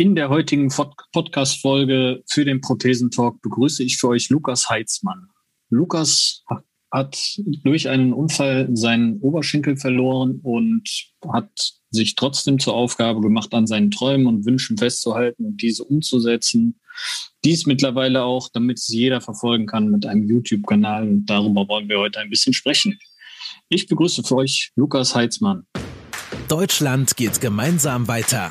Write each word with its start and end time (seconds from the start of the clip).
In 0.00 0.14
der 0.14 0.30
heutigen 0.30 0.72
Podcast-Folge 1.12 2.22
für 2.26 2.46
den 2.46 2.62
Prothesentalk 2.62 3.42
begrüße 3.42 3.84
ich 3.84 3.98
für 3.98 4.08
euch 4.08 4.30
Lukas 4.30 4.70
Heitzmann. 4.70 5.28
Lukas 5.68 6.42
hat 6.90 7.18
durch 7.64 7.86
einen 7.86 8.14
Unfall 8.14 8.70
seinen 8.72 9.20
Oberschenkel 9.20 9.76
verloren 9.76 10.40
und 10.42 10.88
hat 11.30 11.50
sich 11.90 12.14
trotzdem 12.14 12.58
zur 12.58 12.72
Aufgabe 12.72 13.20
gemacht, 13.20 13.52
an 13.52 13.66
seinen 13.66 13.90
Träumen 13.90 14.26
und 14.26 14.46
Wünschen 14.46 14.78
festzuhalten 14.78 15.44
und 15.44 15.60
diese 15.60 15.84
umzusetzen. 15.84 16.80
Dies 17.44 17.66
mittlerweile 17.66 18.22
auch, 18.22 18.48
damit 18.50 18.78
es 18.78 18.88
jeder 18.88 19.20
verfolgen 19.20 19.66
kann 19.66 19.90
mit 19.90 20.06
einem 20.06 20.26
YouTube-Kanal. 20.26 21.10
Und 21.10 21.26
darüber 21.26 21.68
wollen 21.68 21.90
wir 21.90 21.98
heute 21.98 22.20
ein 22.20 22.30
bisschen 22.30 22.54
sprechen. 22.54 22.98
Ich 23.68 23.86
begrüße 23.86 24.22
für 24.22 24.36
euch 24.36 24.72
Lukas 24.76 25.14
Heitzmann. 25.14 25.66
Deutschland 26.48 27.18
geht 27.18 27.42
gemeinsam 27.42 28.08
weiter. 28.08 28.50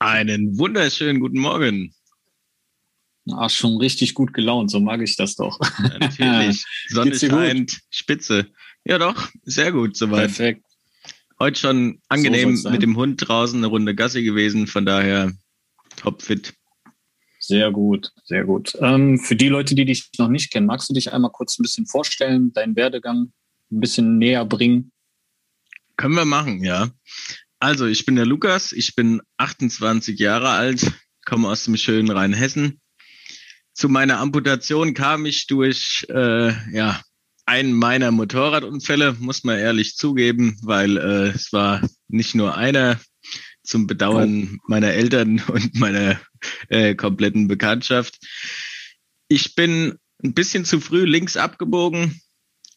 Einen 0.00 0.56
wunderschönen 0.56 1.20
guten 1.20 1.38
Morgen. 1.38 1.94
Ach, 3.32 3.50
schon 3.50 3.76
richtig 3.76 4.14
gut 4.14 4.32
gelaunt, 4.32 4.70
so 4.70 4.80
mag 4.80 5.02
ich 5.02 5.14
das 5.14 5.36
doch. 5.36 5.60
Ja, 5.78 5.98
natürlich. 5.98 6.64
Sonne 6.88 7.14
scheint, 7.14 7.78
spitze. 7.90 8.46
Ja 8.82 8.98
doch, 8.98 9.28
sehr 9.42 9.72
gut 9.72 9.98
soweit. 9.98 10.34
Perfekt. 10.34 10.64
Heute 11.38 11.60
schon 11.60 12.00
angenehm 12.08 12.56
so 12.56 12.70
mit 12.70 12.80
dem 12.80 12.96
Hund 12.96 13.28
draußen 13.28 13.58
eine 13.58 13.66
Runde 13.66 13.94
Gassi 13.94 14.22
gewesen, 14.22 14.66
von 14.66 14.86
daher 14.86 15.34
topfit. 15.96 16.54
Sehr 17.38 17.70
gut, 17.70 18.10
sehr 18.24 18.44
gut. 18.44 18.78
Ähm, 18.80 19.18
für 19.18 19.36
die 19.36 19.48
Leute, 19.48 19.74
die 19.74 19.84
dich 19.84 20.08
noch 20.16 20.28
nicht 20.28 20.50
kennen, 20.50 20.66
magst 20.66 20.88
du 20.88 20.94
dich 20.94 21.12
einmal 21.12 21.30
kurz 21.30 21.58
ein 21.58 21.62
bisschen 21.62 21.84
vorstellen, 21.84 22.54
deinen 22.54 22.74
Werdegang 22.74 23.32
ein 23.70 23.80
bisschen 23.80 24.16
näher 24.16 24.46
bringen? 24.46 24.92
Können 25.98 26.14
wir 26.14 26.24
machen, 26.24 26.64
ja. 26.64 26.88
Also, 27.60 27.86
ich 27.86 28.06
bin 28.06 28.16
der 28.16 28.24
Lukas, 28.24 28.72
ich 28.72 28.94
bin 28.94 29.20
28 29.36 30.18
Jahre 30.18 30.48
alt, 30.48 30.90
komme 31.26 31.48
aus 31.48 31.64
dem 31.64 31.76
schönen 31.76 32.10
Rheinhessen. 32.10 32.80
Zu 33.74 33.90
meiner 33.90 34.18
Amputation 34.18 34.94
kam 34.94 35.26
ich 35.26 35.46
durch 35.46 36.06
äh, 36.08 36.52
ja, 36.74 37.02
einen 37.44 37.74
meiner 37.74 38.12
Motorradunfälle, 38.12 39.14
muss 39.20 39.44
man 39.44 39.58
ehrlich 39.58 39.96
zugeben, 39.96 40.58
weil 40.62 40.96
äh, 40.96 41.28
es 41.28 41.52
war 41.52 41.86
nicht 42.08 42.34
nur 42.34 42.56
einer 42.56 42.98
zum 43.62 43.86
Bedauern 43.86 44.54
oh. 44.54 44.64
meiner 44.66 44.92
Eltern 44.92 45.42
und 45.48 45.78
meiner 45.78 46.18
äh, 46.68 46.94
kompletten 46.94 47.46
Bekanntschaft. 47.46 48.18
Ich 49.28 49.54
bin 49.54 49.98
ein 50.24 50.32
bisschen 50.32 50.64
zu 50.64 50.80
früh 50.80 51.04
links 51.04 51.36
abgebogen, 51.36 52.20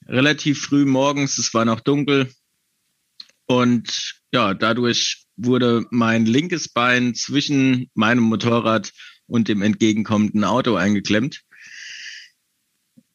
relativ 0.08 0.62
früh 0.62 0.86
morgens, 0.86 1.38
es 1.38 1.54
war 1.54 1.64
noch 1.64 1.80
dunkel, 1.80 2.30
und 3.46 4.23
ja, 4.34 4.56
dadurch 4.56 5.28
wurde 5.38 5.86
mein 5.92 6.26
linkes 6.26 6.68
Bein 6.68 7.14
zwischen 7.14 7.90
meinem 7.94 8.24
Motorrad 8.24 8.92
und 9.28 9.48
dem 9.48 9.62
entgegenkommenden 9.62 10.44
Auto 10.44 10.76
eingeklemmt. 10.76 11.42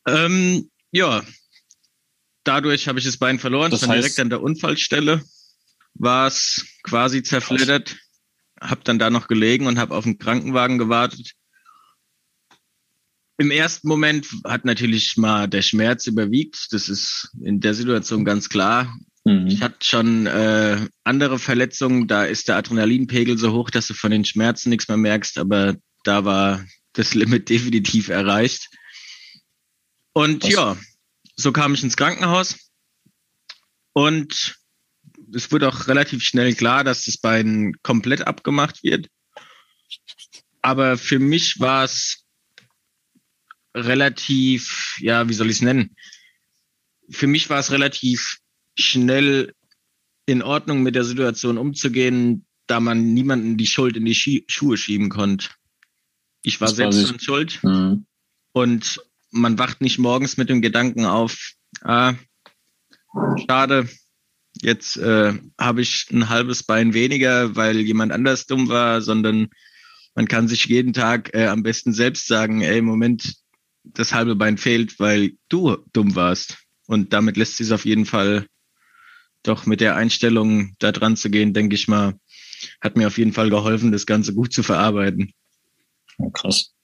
Ähm, 0.07 0.71
ja, 0.93 1.25
dadurch 2.45 2.87
habe 2.87 3.01
ich 3.01 3.05
das 3.05 3.17
Bein 3.17 3.41
verloren. 3.41 3.73
Das 3.73 3.87
heißt, 3.87 4.05
direkt 4.05 4.21
an 4.21 4.31
der 4.31 4.43
Unfallstelle 4.43 5.23
war 5.95 6.29
es 6.29 6.65
quasi 6.85 7.25
zerfleddert. 7.25 7.97
Habe 8.61 8.83
dann 8.85 9.01
da 9.01 9.11
noch 9.11 9.27
gelegen 9.27 9.67
und 9.67 9.79
habe 9.79 9.97
auf 9.97 10.05
den 10.05 10.19
Krankenwagen 10.19 10.79
gewartet. 10.79 11.33
Im 13.39 13.51
ersten 13.51 13.89
Moment 13.89 14.29
hat 14.45 14.65
natürlich 14.65 15.17
mal 15.17 15.49
der 15.49 15.63
Schmerz 15.63 16.07
überwiegt. 16.07 16.73
Das 16.73 16.89
ist 16.89 17.31
in 17.41 17.61
der 17.61 17.75
Situation 17.75 18.25
ganz 18.25 18.49
klar. 18.49 18.97
Mhm. 19.29 19.47
Ich 19.49 19.61
hatte 19.61 19.77
schon 19.83 20.27
äh, 20.27 20.89
andere 21.05 21.39
Verletzungen, 21.39 22.09
da 22.09 22.25
ist 22.25 22.49
der 22.49 22.57
Adrenalinpegel 22.57 23.37
so 23.37 23.53
hoch, 23.53 23.69
dass 23.69 23.87
du 23.87 23.93
von 23.93 24.11
den 24.11 24.25
Schmerzen 24.25 24.71
nichts 24.71 24.89
mehr 24.89 24.97
merkst, 24.97 25.37
aber 25.37 25.77
da 26.05 26.25
war 26.25 26.65
das 26.95 27.13
Limit 27.15 27.51
definitiv 27.51 28.09
erreicht. 28.09 28.71
Und 30.15 30.45
Was? 30.45 30.51
ja, 30.51 30.77
so 31.37 31.53
kam 31.53 31.75
ich 31.75 31.83
ins 31.83 31.99
Krankenhaus 31.99 32.57
und 33.93 34.57
es 35.35 35.53
wurde 35.53 35.69
auch 35.69 35.89
relativ 35.89 36.25
schnell 36.25 36.55
klar, 36.55 36.83
dass 36.83 37.05
das 37.05 37.19
Bein 37.19 37.75
komplett 37.83 38.27
abgemacht 38.27 38.83
wird. 38.83 39.09
Aber 40.63 40.97
für 40.97 41.19
mich 41.19 41.61
war 41.61 41.85
es 41.85 42.25
relativ, 43.75 44.97
ja, 45.01 45.29
wie 45.29 45.35
soll 45.35 45.51
ich 45.51 45.57
es 45.57 45.63
nennen? 45.63 45.95
Für 47.11 47.27
mich 47.27 47.51
war 47.51 47.59
es 47.59 47.71
relativ 47.71 48.39
schnell 48.79 49.55
in 50.27 50.43
Ordnung 50.43 50.83
mit 50.83 50.95
der 50.95 51.05
Situation 51.05 51.59
umzugehen, 51.59 52.47
da 52.67 52.81
man 52.81 53.15
niemanden 53.15 53.57
die 53.57 53.67
Schuld 53.67 53.97
in 53.97 54.05
die 54.05 54.15
Schie 54.15 54.45
Schuhe 54.47 54.77
schieben 54.77 55.09
konnte. 55.09 55.49
Ich 56.43 56.61
war 56.61 56.69
das 56.69 56.77
selbst 56.77 57.09
dran 57.09 57.21
schuld 57.21 57.65
mhm. 57.65 58.07
und 58.53 59.01
man 59.31 59.59
wacht 59.59 59.81
nicht 59.81 59.99
morgens 59.99 60.37
mit 60.37 60.49
dem 60.49 60.63
Gedanken 60.63 61.05
auf, 61.05 61.53
ah, 61.83 62.15
schade, 63.49 63.89
jetzt 64.61 64.97
äh, 64.97 65.35
habe 65.59 65.83
ich 65.83 66.07
ein 66.11 66.29
halbes 66.29 66.63
Bein 66.63 66.95
weniger, 66.95 67.57
weil 67.57 67.81
jemand 67.81 68.13
anders 68.13 68.47
dumm 68.47 68.69
war, 68.69 69.01
sondern 69.03 69.49
man 70.15 70.29
kann 70.29 70.49
sich 70.49 70.67
jeden 70.67 70.93
Tag 70.93 71.35
äh, 71.35 71.47
am 71.47 71.63
besten 71.63 71.93
selbst 71.93 72.27
sagen, 72.27 72.61
ey, 72.61 72.81
Moment, 72.83 73.35
das 73.85 74.15
halbe 74.15 74.37
Bein 74.37 74.59
fehlt, 74.59 74.99
weil 74.99 75.33
du 75.49 75.79
dumm 75.93 76.15
warst. 76.15 76.59
Und 76.87 77.13
damit 77.13 77.37
lässt 77.37 77.57
sich 77.57 77.67
es 77.67 77.73
auf 77.73 77.85
jeden 77.85 78.07
Fall 78.07 78.47
doch 79.43 79.67
mit 79.67 79.81
der 79.81 79.97
Einstellung 79.97 80.75
da 80.79 80.93
dran 80.93 81.17
zu 81.17 81.31
gehen, 81.31 81.55
denke 81.55 81.75
ich 81.75 81.89
mal, 81.89 82.19
hat 82.81 82.97
mir 82.97 83.07
auf 83.07 83.19
jeden 83.19 83.33
Fall 83.33 83.51
geholfen, 83.51 83.93
das 83.93 84.07
Ganze 84.07 84.35
gut 84.35 84.53
zu 84.53 84.63
verarbeiten. 84.63 85.33
Oh, 86.19 86.31
krass. 86.31 86.75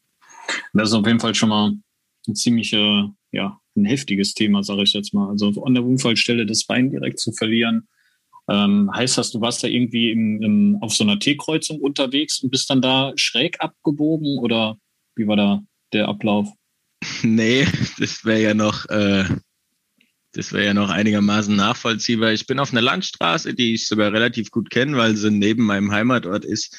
Das 0.73 0.91
ist 0.91 0.95
auf 0.95 1.07
jeden 1.07 1.21
Fall 1.21 1.35
schon 1.35 1.49
mal 1.49 1.73
ein 2.27 2.35
ziemlich, 2.35 2.73
äh, 2.73 3.05
ja, 3.33 3.61
ein 3.77 3.85
heftiges 3.85 4.35
Thema, 4.35 4.63
sage 4.63 4.83
ich 4.83 4.93
jetzt 4.93 5.15
mal. 5.15 5.29
Also 5.29 5.65
an 5.65 5.75
der 5.75 5.85
Unfallstelle 5.85 6.47
das 6.47 6.65
Bein 6.65 6.91
direkt 6.91 7.19
zu 7.19 7.33
verlieren. 7.33 7.89
Ähm, 8.49 8.91
heißt 8.95 9.19
das, 9.19 9.33
du 9.33 9.41
warst 9.41 9.65
da 9.65 9.69
irgendwie 9.69 10.11
im, 10.11 10.43
im, 10.43 10.79
auf 10.81 10.95
so 10.95 11.03
einer 11.03 11.19
T-Kreuzung 11.19 11.81
unterwegs 11.81 12.41
und 12.41 12.51
bist 12.51 12.69
dann 12.69 12.83
da 12.83 13.13
schräg 13.17 13.61
abgebogen 13.61 14.39
oder 14.39 14.79
wie 15.17 15.27
war 15.27 15.37
da 15.37 15.63
der 15.93 16.09
Ablauf? 16.09 16.49
Nee, 17.23 17.67
das 17.99 18.25
wäre 18.25 18.41
ja 18.41 18.55
noch 18.55 18.87
äh, 18.89 19.25
das 20.35 20.53
wäre 20.53 20.67
ja 20.67 20.75
noch 20.75 20.91
einigermaßen 20.91 21.55
nachvollziehbar. 21.55 22.33
Ich 22.33 22.47
bin 22.47 22.59
auf 22.59 22.73
einer 22.73 22.83
Landstraße, 22.83 23.55
die 23.55 23.75
ich 23.75 23.87
sogar 23.87 24.13
relativ 24.13 24.51
gut 24.51 24.71
kenne, 24.71 24.97
weil 24.97 25.17
sie 25.17 25.31
neben 25.31 25.65
meinem 25.65 25.93
Heimatort 25.93 26.45
ist. 26.45 26.77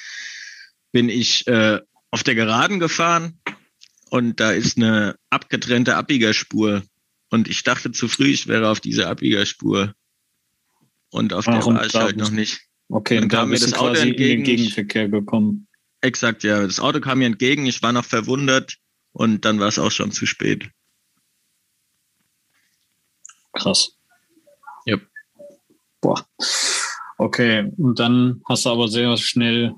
Bin 0.91 1.09
ich 1.09 1.47
äh, 1.47 1.79
auf 2.11 2.23
der 2.23 2.35
Geraden 2.35 2.79
gefahren 2.79 3.39
und 4.09 4.39
da 4.39 4.51
ist 4.51 4.77
eine 4.77 5.15
abgetrennte 5.29 5.95
Abbiegerspur. 5.95 6.83
Und 7.29 7.47
ich 7.47 7.63
dachte 7.63 7.91
zu 7.91 8.07
früh, 8.07 8.27
ich 8.27 8.47
wäre 8.47 8.69
auf 8.69 8.79
dieser 8.79 9.09
Abbiegerspur. 9.09 9.93
Und 11.09 11.33
auf 11.33 11.47
Ach, 11.47 11.63
der 11.63 11.65
war 11.65 11.85
ich 11.85 11.93
halt 11.93 12.17
noch 12.17 12.31
nicht. 12.31 12.61
Okay, 12.89 13.19
dann 13.19 13.29
kam 13.29 13.49
mir 13.49 13.59
das 13.59 13.73
Auto 13.73 13.99
entgegen. 13.99 14.39
In 14.39 14.45
den 14.45 14.57
Gegenverkehr 14.57 15.09
gekommen. 15.09 15.67
Exakt, 16.01 16.43
ja. 16.43 16.61
Das 16.61 16.79
Auto 16.79 16.99
kam 16.99 17.19
mir 17.19 17.25
entgegen, 17.25 17.65
ich 17.65 17.81
war 17.81 17.93
noch 17.93 18.05
verwundert 18.05 18.77
und 19.11 19.45
dann 19.45 19.59
war 19.59 19.69
es 19.69 19.79
auch 19.79 19.91
schon 19.91 20.11
zu 20.11 20.25
spät. 20.25 20.69
Krass. 23.55 23.95
Yep. 24.87 25.01
Boah. 26.01 26.25
Okay, 27.17 27.71
und 27.77 27.97
dann 27.97 28.41
hast 28.47 28.65
du 28.65 28.69
aber 28.69 28.87
sehr 28.87 29.17
schnell 29.17 29.73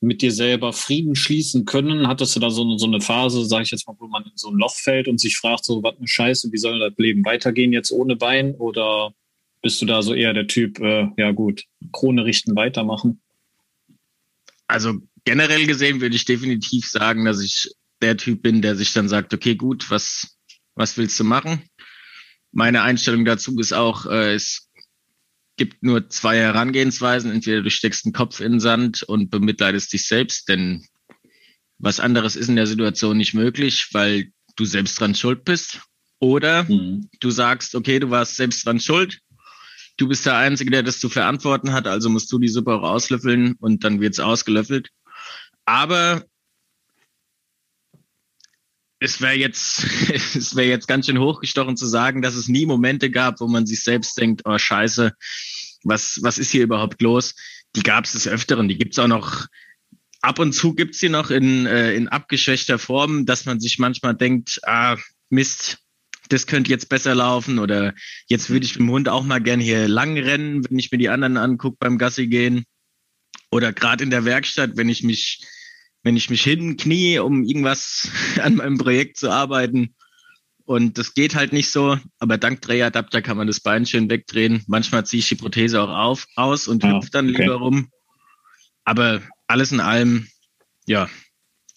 mit 0.00 0.20
dir 0.20 0.32
selber 0.32 0.72
Frieden 0.72 1.14
schließen 1.14 1.64
können. 1.64 2.08
Hattest 2.08 2.36
du 2.36 2.40
da 2.40 2.50
so, 2.50 2.76
so 2.76 2.86
eine 2.86 3.00
Phase, 3.00 3.44
sage 3.44 3.62
ich 3.62 3.70
jetzt 3.70 3.86
mal, 3.86 3.96
wo 3.98 4.08
man 4.08 4.24
in 4.24 4.32
so 4.34 4.50
ein 4.50 4.58
Loch 4.58 4.74
fällt 4.74 5.08
und 5.08 5.18
sich 5.18 5.36
fragt, 5.36 5.64
so, 5.64 5.82
was 5.82 5.96
eine 5.96 6.08
Scheiße, 6.08 6.50
wie 6.52 6.58
soll 6.58 6.78
das 6.78 6.92
Leben 6.98 7.24
weitergehen 7.24 7.72
jetzt 7.72 7.92
ohne 7.92 8.16
Bein? 8.16 8.54
Oder 8.56 9.14
bist 9.62 9.80
du 9.80 9.86
da 9.86 10.02
so 10.02 10.12
eher 10.12 10.34
der 10.34 10.48
Typ, 10.48 10.80
äh, 10.80 11.08
ja 11.16 11.30
gut, 11.30 11.64
Krone 11.92 12.24
richten, 12.24 12.56
weitermachen? 12.56 13.20
Also 14.66 14.94
generell 15.24 15.66
gesehen 15.66 16.00
würde 16.00 16.16
ich 16.16 16.24
definitiv 16.24 16.86
sagen, 16.88 17.24
dass 17.24 17.40
ich 17.40 17.70
der 18.02 18.16
Typ 18.16 18.42
bin, 18.42 18.60
der 18.60 18.74
sich 18.74 18.92
dann 18.92 19.08
sagt, 19.08 19.32
okay, 19.32 19.54
gut, 19.54 19.88
was, 19.90 20.36
was 20.74 20.98
willst 20.98 21.18
du 21.20 21.24
machen? 21.24 21.62
Meine 22.52 22.82
Einstellung 22.82 23.24
dazu 23.24 23.58
ist 23.58 23.72
auch, 23.72 24.06
äh, 24.06 24.34
es 24.34 24.70
gibt 25.56 25.82
nur 25.82 26.08
zwei 26.08 26.38
Herangehensweisen. 26.38 27.30
Entweder 27.30 27.62
du 27.62 27.70
steckst 27.70 28.04
den 28.04 28.12
Kopf 28.12 28.40
in 28.40 28.52
den 28.52 28.60
Sand 28.60 29.02
und 29.02 29.30
bemitleidest 29.30 29.92
dich 29.92 30.06
selbst, 30.06 30.48
denn 30.48 30.86
Was 31.78 31.98
anderes 31.98 32.36
ist 32.36 32.48
in 32.48 32.54
der 32.54 32.68
Situation 32.68 33.16
nicht 33.16 33.34
möglich, 33.34 33.88
weil 33.90 34.30
du 34.54 34.64
selbst 34.64 35.00
dran 35.00 35.16
schuld 35.16 35.44
bist. 35.44 35.80
Oder 36.20 36.62
mhm. 36.64 37.08
du 37.18 37.30
sagst, 37.30 37.74
okay, 37.74 37.98
du 37.98 38.10
warst 38.10 38.36
selbst 38.36 38.64
dran 38.64 38.78
schuld. 38.78 39.18
Du 39.96 40.06
bist 40.06 40.24
der 40.24 40.36
Einzige, 40.36 40.70
der 40.70 40.84
das 40.84 41.00
zu 41.00 41.08
verantworten 41.08 41.72
hat, 41.72 41.88
also 41.88 42.08
musst 42.08 42.30
du 42.30 42.38
die 42.38 42.48
Suppe 42.48 42.74
auch 42.74 42.82
auslöffeln 42.82 43.56
und 43.58 43.82
dann 43.82 44.00
wird's 44.00 44.20
ausgelöffelt. 44.20 44.90
Aber 45.64 46.24
es 49.02 49.20
wäre 49.20 49.34
jetzt, 49.34 49.84
es 50.34 50.54
wäre 50.54 50.68
jetzt 50.68 50.88
ganz 50.88 51.06
schön 51.06 51.18
hochgestochen 51.18 51.76
zu 51.76 51.86
sagen, 51.86 52.22
dass 52.22 52.34
es 52.34 52.48
nie 52.48 52.66
Momente 52.66 53.10
gab, 53.10 53.40
wo 53.40 53.48
man 53.48 53.66
sich 53.66 53.82
selbst 53.82 54.18
denkt, 54.18 54.42
oh 54.44 54.58
Scheiße, 54.58 55.12
was, 55.84 56.20
was 56.22 56.38
ist 56.38 56.50
hier 56.50 56.62
überhaupt 56.62 57.02
los? 57.02 57.34
Die 57.74 57.82
gab 57.82 58.04
es 58.04 58.12
des 58.12 58.28
Öfteren, 58.28 58.68
die 58.68 58.78
gibt's 58.78 58.98
auch 58.98 59.08
noch, 59.08 59.46
ab 60.20 60.38
und 60.38 60.52
zu 60.52 60.74
gibt's 60.74 61.00
sie 61.00 61.08
noch 61.08 61.30
in, 61.30 61.66
äh, 61.66 61.94
in 61.94 62.08
abgeschwächter 62.08 62.78
Form, 62.78 63.26
dass 63.26 63.44
man 63.44 63.60
sich 63.60 63.78
manchmal 63.78 64.14
denkt, 64.14 64.60
ah, 64.64 64.96
Mist, 65.30 65.78
das 66.28 66.46
könnte 66.46 66.70
jetzt 66.70 66.88
besser 66.88 67.14
laufen 67.14 67.58
oder 67.58 67.94
jetzt 68.28 68.50
würde 68.50 68.64
ich 68.64 68.74
mit 68.74 68.80
dem 68.80 68.90
Hund 68.90 69.08
auch 69.08 69.24
mal 69.24 69.40
gern 69.40 69.60
hier 69.60 69.88
lang 69.88 70.16
rennen, 70.16 70.64
wenn 70.68 70.78
ich 70.78 70.92
mir 70.92 70.98
die 70.98 71.08
anderen 71.08 71.36
angucke 71.36 71.76
beim 71.80 71.98
Gassi 71.98 72.28
gehen. 72.28 72.64
Oder 73.50 73.72
gerade 73.72 74.04
in 74.04 74.10
der 74.10 74.24
Werkstatt, 74.24 74.76
wenn 74.76 74.88
ich 74.88 75.02
mich 75.02 75.42
wenn 76.02 76.16
ich 76.16 76.30
mich 76.30 76.42
hinknie, 76.42 77.18
um 77.18 77.44
irgendwas 77.44 78.10
an 78.42 78.56
meinem 78.56 78.78
Projekt 78.78 79.16
zu 79.16 79.30
arbeiten. 79.30 79.94
Und 80.64 80.96
das 80.96 81.14
geht 81.14 81.34
halt 81.34 81.52
nicht 81.52 81.70
so, 81.70 81.98
aber 82.18 82.38
dank 82.38 82.62
Drehadapter 82.62 83.20
kann 83.20 83.36
man 83.36 83.48
das 83.48 83.60
Bein 83.60 83.84
schön 83.84 84.08
wegdrehen. 84.08 84.62
Manchmal 84.68 85.04
ziehe 85.04 85.18
ich 85.18 85.28
die 85.28 85.34
Prothese 85.34 85.82
auch 85.82 85.88
auf, 85.88 86.26
aus 86.36 86.68
und 86.68 86.84
ah, 86.84 86.96
hüpfe 86.96 87.10
dann 87.10 87.30
okay. 87.30 87.42
lieber 87.42 87.56
rum. 87.56 87.88
Aber 88.84 89.22
alles 89.48 89.72
in 89.72 89.80
allem, 89.80 90.28
ja, 90.86 91.08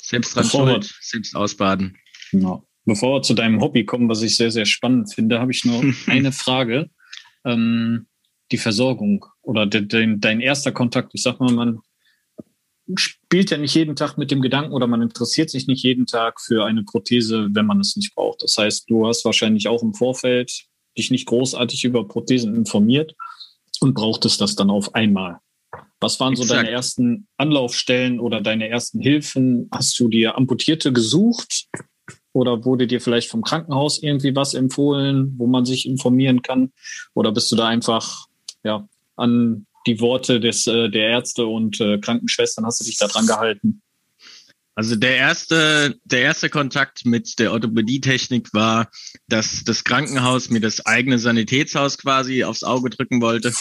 selbst 0.01 0.35
dran 0.35 0.45
schuld, 0.45 0.95
selbst 1.01 1.35
ausbaden. 1.35 1.97
Genau. 2.31 2.67
Bevor 2.85 3.17
wir 3.17 3.21
zu 3.23 3.33
deinem 3.33 3.59
Hobby 3.59 3.85
kommen, 3.85 4.07
was 4.07 4.21
ich 4.21 4.37
sehr, 4.37 4.51
sehr 4.51 4.65
spannend 4.65 5.11
finde, 5.13 5.39
habe 5.39 5.51
ich 5.51 5.65
nur 5.65 5.83
eine 6.07 6.31
Frage. 6.31 6.89
Ähm, 7.43 8.07
die 8.51 8.57
Versorgung 8.57 9.25
oder 9.41 9.65
de, 9.65 9.81
de, 9.81 10.15
dein 10.17 10.39
erster 10.39 10.71
Kontakt. 10.71 11.11
Ich 11.13 11.23
sag 11.23 11.39
mal, 11.39 11.51
man 11.51 11.79
spielt 12.95 13.49
ja 13.49 13.57
nicht 13.57 13.73
jeden 13.75 13.95
Tag 13.95 14.17
mit 14.17 14.31
dem 14.31 14.41
Gedanken 14.41 14.73
oder 14.73 14.87
man 14.87 15.01
interessiert 15.01 15.49
sich 15.49 15.67
nicht 15.67 15.83
jeden 15.83 16.05
Tag 16.05 16.39
für 16.39 16.65
eine 16.65 16.83
Prothese, 16.83 17.49
wenn 17.51 17.65
man 17.65 17.79
es 17.79 17.95
nicht 17.95 18.13
braucht. 18.13 18.43
Das 18.43 18.57
heißt, 18.57 18.89
du 18.89 19.07
hast 19.07 19.25
wahrscheinlich 19.25 19.67
auch 19.67 19.81
im 19.81 19.93
Vorfeld 19.93 20.65
dich 20.97 21.11
nicht 21.11 21.25
großartig 21.25 21.83
über 21.83 22.07
Prothesen 22.07 22.55
informiert 22.55 23.15
und 23.81 23.93
brauchtest 23.93 24.39
das 24.39 24.55
dann 24.55 24.69
auf 24.69 24.93
einmal. 24.95 25.39
Was 25.99 26.19
waren 26.19 26.33
Exakt. 26.33 26.49
so 26.49 26.55
deine 26.55 26.69
ersten 26.69 27.27
Anlaufstellen 27.37 28.19
oder 28.19 28.41
deine 28.41 28.69
ersten 28.69 28.99
Hilfen? 28.99 29.67
Hast 29.71 29.99
du 29.99 30.07
dir 30.07 30.37
Amputierte 30.37 30.93
gesucht 30.93 31.67
oder 32.33 32.65
wurde 32.65 32.85
dir 32.85 33.01
vielleicht 33.01 33.29
vom 33.29 33.41
Krankenhaus 33.41 34.01
irgendwie 34.01 34.35
was 34.35 34.53
empfohlen, 34.53 35.33
wo 35.37 35.47
man 35.47 35.65
sich 35.65 35.87
informieren 35.87 36.41
kann? 36.41 36.71
Oder 37.13 37.31
bist 37.31 37.51
du 37.51 37.55
da 37.55 37.67
einfach 37.67 38.27
ja, 38.63 38.87
an 39.15 39.65
die 39.85 39.99
Worte 39.99 40.39
des, 40.39 40.67
äh, 40.67 40.89
der 40.89 41.09
Ärzte 41.09 41.45
und 41.45 41.79
äh, 41.79 41.99
Krankenschwestern 41.99 42.65
hast 42.65 42.79
du 42.81 42.85
dich 42.85 42.97
da 42.97 43.07
dran 43.07 43.27
gehalten? 43.27 43.81
Also 44.75 44.97
der 44.97 45.15
erste, 45.15 45.97
der 46.03 46.21
erste 46.21 46.49
Kontakt 46.49 47.05
mit 47.05 47.39
der 47.39 47.53
Orthopädietechnik 47.53 48.53
war, 48.53 48.89
dass 49.27 49.63
das 49.63 49.85
Krankenhaus 49.85 50.49
mir 50.49 50.59
das 50.59 50.85
eigene 50.85 51.17
Sanitätshaus 51.17 51.97
quasi 51.97 52.43
aufs 52.43 52.63
Auge 52.63 52.89
drücken 52.89 53.21
wollte. 53.21 53.53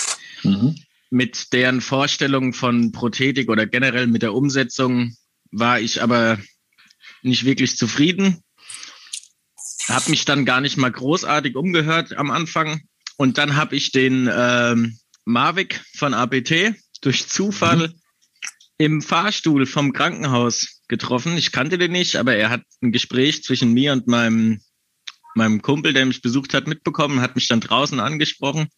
Mhm. 0.43 0.75
Mit 1.11 1.53
deren 1.53 1.81
Vorstellung 1.81 2.53
von 2.53 2.91
Prothetik 2.91 3.49
oder 3.49 3.65
generell 3.67 4.09
mit 4.09 4.23
der 4.23 4.35
Umsetzung 4.35 5.17
war 5.53 5.79
ich 5.79 6.03
aber 6.03 6.39
nicht 7.23 7.45
wirklich 7.45 7.77
zufrieden. 7.77 8.43
Habe 9.87 10.11
mich 10.11 10.25
dann 10.25 10.45
gar 10.45 10.61
nicht 10.61 10.79
mal 10.79 10.91
großartig 10.91 11.55
umgehört 11.55 12.17
am 12.17 12.33
Anfang. 12.33 12.81
Und 13.17 13.39
dann 13.39 13.55
habe 13.55 13.77
ich 13.77 13.93
den 13.93 14.29
ähm, 14.35 14.99
Marvik 15.25 15.83
von 15.97 16.15
APT 16.15 16.75
durch 17.01 17.29
Zufall 17.29 17.89
mhm. 17.89 17.95
im 18.79 19.03
Fahrstuhl 19.03 19.67
vom 19.67 19.93
Krankenhaus 19.93 20.83
getroffen. 20.89 21.37
Ich 21.37 21.53
kannte 21.53 21.79
den 21.79 21.93
nicht, 21.93 22.17
aber 22.17 22.37
er 22.37 22.51
hat 22.51 22.63
ein 22.83 22.93
Gespräch 22.93 23.43
zwischen 23.43 23.73
mir 23.73 23.93
und 23.93 24.07
meinem, 24.07 24.61
meinem 25.35 25.63
Kumpel, 25.63 25.93
der 25.93 26.07
mich 26.07 26.23
besucht 26.23 26.55
hat, 26.55 26.67
mitbekommen, 26.67 27.21
hat 27.21 27.35
mich 27.35 27.49
dann 27.49 27.61
draußen 27.61 28.01
angesprochen, 28.01 28.69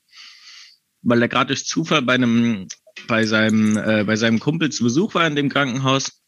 weil 1.03 1.23
er 1.23 1.29
gerade 1.29 1.49
durch 1.49 1.67
Zufall 1.67 2.03
bei 2.03 2.15
einem, 2.15 2.69
bei 3.09 3.25
seinem, 3.25 3.77
äh, 3.77 4.05
bei 4.05 4.17
seinem 4.17 4.39
Kumpel 4.39 4.71
zu 4.71 4.85
Besuch 4.85 5.15
war 5.15 5.27
in 5.27 5.37
dem 5.37 5.49
Krankenhaus. 5.49 6.23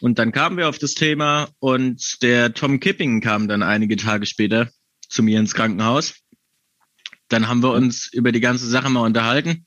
Und 0.00 0.18
dann 0.18 0.32
kamen 0.32 0.56
wir 0.58 0.68
auf 0.68 0.78
das 0.78 0.94
Thema 0.94 1.48
und 1.60 2.22
der 2.22 2.52
Tom 2.52 2.80
Kipping 2.80 3.20
kam 3.20 3.48
dann 3.48 3.62
einige 3.62 3.96
Tage 3.96 4.26
später 4.26 4.70
zu 5.08 5.22
mir 5.22 5.38
ins 5.38 5.54
Krankenhaus 5.54 6.14
dann 7.28 7.48
haben 7.48 7.62
wir 7.62 7.72
uns 7.72 8.12
über 8.12 8.32
die 8.32 8.40
ganze 8.40 8.68
Sache 8.68 8.90
mal 8.90 9.00
unterhalten. 9.00 9.66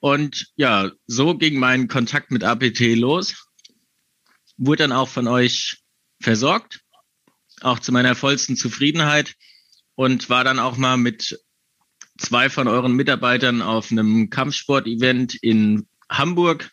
Und 0.00 0.48
ja, 0.56 0.90
so 1.06 1.36
ging 1.36 1.58
mein 1.58 1.88
Kontakt 1.88 2.30
mit 2.30 2.44
APT 2.44 2.80
los. 2.96 3.48
Wurde 4.56 4.84
dann 4.84 4.92
auch 4.92 5.08
von 5.08 5.26
euch 5.26 5.82
versorgt, 6.20 6.80
auch 7.60 7.78
zu 7.78 7.92
meiner 7.92 8.14
vollsten 8.14 8.56
Zufriedenheit 8.56 9.34
und 9.94 10.30
war 10.30 10.44
dann 10.44 10.58
auch 10.58 10.76
mal 10.76 10.96
mit 10.96 11.38
zwei 12.18 12.50
von 12.50 12.68
euren 12.68 12.92
Mitarbeitern 12.94 13.62
auf 13.62 13.90
einem 13.90 14.30
Kampfsport-Event 14.30 15.34
in 15.36 15.88
Hamburg. 16.10 16.70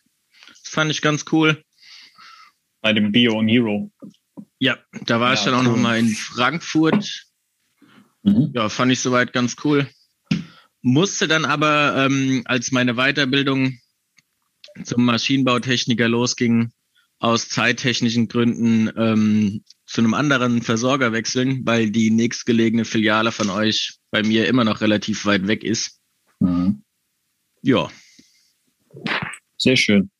Das 0.48 0.72
fand 0.72 0.92
ich 0.92 1.02
ganz 1.02 1.26
cool. 1.32 1.64
Bei 2.82 2.94
dem 2.94 3.12
Bio 3.12 3.38
und 3.38 3.48
Hero. 3.48 3.92
Ja, 4.60 4.78
da 5.06 5.20
war 5.20 5.30
ja, 5.30 5.34
ich 5.36 5.46
dann 5.46 5.54
auch 5.54 5.60
cool. 5.60 5.70
noch 5.70 5.78
mal 5.78 6.00
in 6.00 6.10
Frankfurt. 6.10 7.25
Mhm. 8.26 8.52
Ja, 8.54 8.68
fand 8.68 8.92
ich 8.92 9.00
soweit 9.00 9.32
ganz 9.32 9.56
cool 9.64 9.88
musste 10.86 11.28
dann 11.28 11.46
aber, 11.46 11.96
ähm, 11.98 12.44
als 12.46 12.72
meine 12.72 12.94
Weiterbildung 12.94 13.80
zum 14.84 15.04
Maschinenbautechniker 15.06 16.08
losging, 16.08 16.72
aus 17.18 17.50
zeittechnischen 17.50 18.28
Gründen 18.28 18.92
ähm, 18.96 19.64
zu 19.88 20.02
einem 20.02 20.14
anderen 20.14 20.62
Versorger 20.62 21.12
wechseln, 21.12 21.66
weil 21.66 21.90
die 21.90 22.12
nächstgelegene 22.12 22.86
Filiale 22.86 23.32
von 23.32 23.50
euch 23.50 23.98
bei 24.12 24.22
mir 24.22 24.48
immer 24.48 24.64
noch 24.64 24.82
relativ 24.82 25.26
weit 25.26 25.48
weg 25.48 25.64
ist. 25.64 26.00
Mhm. 26.40 26.84
Ja. 27.64 27.90
Sehr 29.58 29.76
schön. 29.76 30.12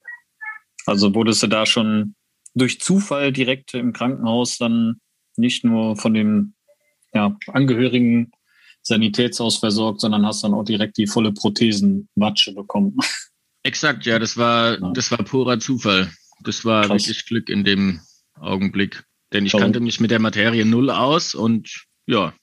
Also 0.88 1.14
wurdest 1.14 1.44
du 1.44 1.48
da 1.48 1.68
schon 1.68 2.16
durch 2.56 2.80
Zufall 2.80 3.32
direkt 3.32 3.76
im 3.76 3.94
Krankenhaus 3.94 4.58
dann 4.58 5.00
nicht 5.38 5.64
nur 5.64 5.96
von 5.96 6.16
den 6.16 6.55
ja, 7.16 7.36
Angehörigen 7.48 8.32
Sanitätshaus 8.84 9.58
versorgt, 9.58 10.02
sondern 10.02 10.26
hast 10.26 10.44
dann 10.44 10.54
auch 10.54 10.64
direkt 10.64 10.98
die 10.98 11.08
volle 11.08 11.32
Prothesenwatsche 11.32 12.54
bekommen. 12.54 12.98
Exakt, 13.64 14.06
ja, 14.06 14.20
das 14.20 14.38
war, 14.38 14.80
ja. 14.80 14.92
das 14.94 15.10
war 15.10 15.18
purer 15.24 15.60
Zufall. 15.60 16.12
Das 16.44 16.66
war 16.66 16.86
Krass. 16.86 17.08
wirklich 17.08 17.26
Glück 17.26 17.50
in 17.50 17.64
dem 17.64 18.02
Augenblick. 18.40 19.04
Denn 19.34 19.46
ich 19.46 19.54
Warum? 19.54 19.64
kannte 19.64 19.80
mich 19.80 20.00
mit 20.00 20.12
der 20.12 20.20
Materie 20.20 20.66
null 20.66 20.92
aus 20.92 21.34
und 21.34 21.86
ja. 22.06 22.34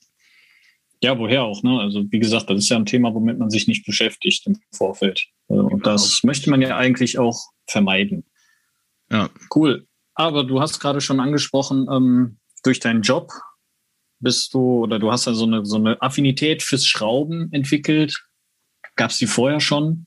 Ja, 1.00 1.18
woher 1.18 1.44
auch, 1.44 1.62
ne? 1.62 1.78
Also 1.80 2.04
wie 2.10 2.18
gesagt, 2.18 2.50
das 2.50 2.58
ist 2.58 2.68
ja 2.70 2.76
ein 2.76 2.86
Thema, 2.86 3.14
womit 3.14 3.38
man 3.38 3.50
sich 3.50 3.68
nicht 3.68 3.86
beschäftigt 3.86 4.46
im 4.46 4.58
Vorfeld. 4.72 5.26
Und 5.46 5.68
genau. 5.68 5.82
das 5.82 6.22
möchte 6.24 6.50
man 6.50 6.60
ja 6.60 6.76
eigentlich 6.76 7.18
auch 7.18 7.38
vermeiden. 7.68 8.24
Ja. 9.10 9.30
Cool. 9.54 9.86
Aber 10.14 10.44
du 10.44 10.60
hast 10.60 10.80
gerade 10.80 11.00
schon 11.00 11.20
angesprochen, 11.20 11.86
ähm, 11.90 12.38
durch 12.64 12.80
deinen 12.80 13.02
Job 13.02 13.30
bist 14.22 14.54
du 14.54 14.82
oder 14.82 14.98
du 14.98 15.10
hast 15.12 15.26
ja 15.26 15.34
so 15.34 15.44
eine, 15.44 15.64
so 15.66 15.76
eine 15.76 16.00
Affinität 16.00 16.62
fürs 16.62 16.86
Schrauben 16.86 17.52
entwickelt. 17.52 18.24
Gab 18.96 19.10
es 19.10 19.18
die 19.18 19.26
vorher 19.26 19.60
schon? 19.60 20.06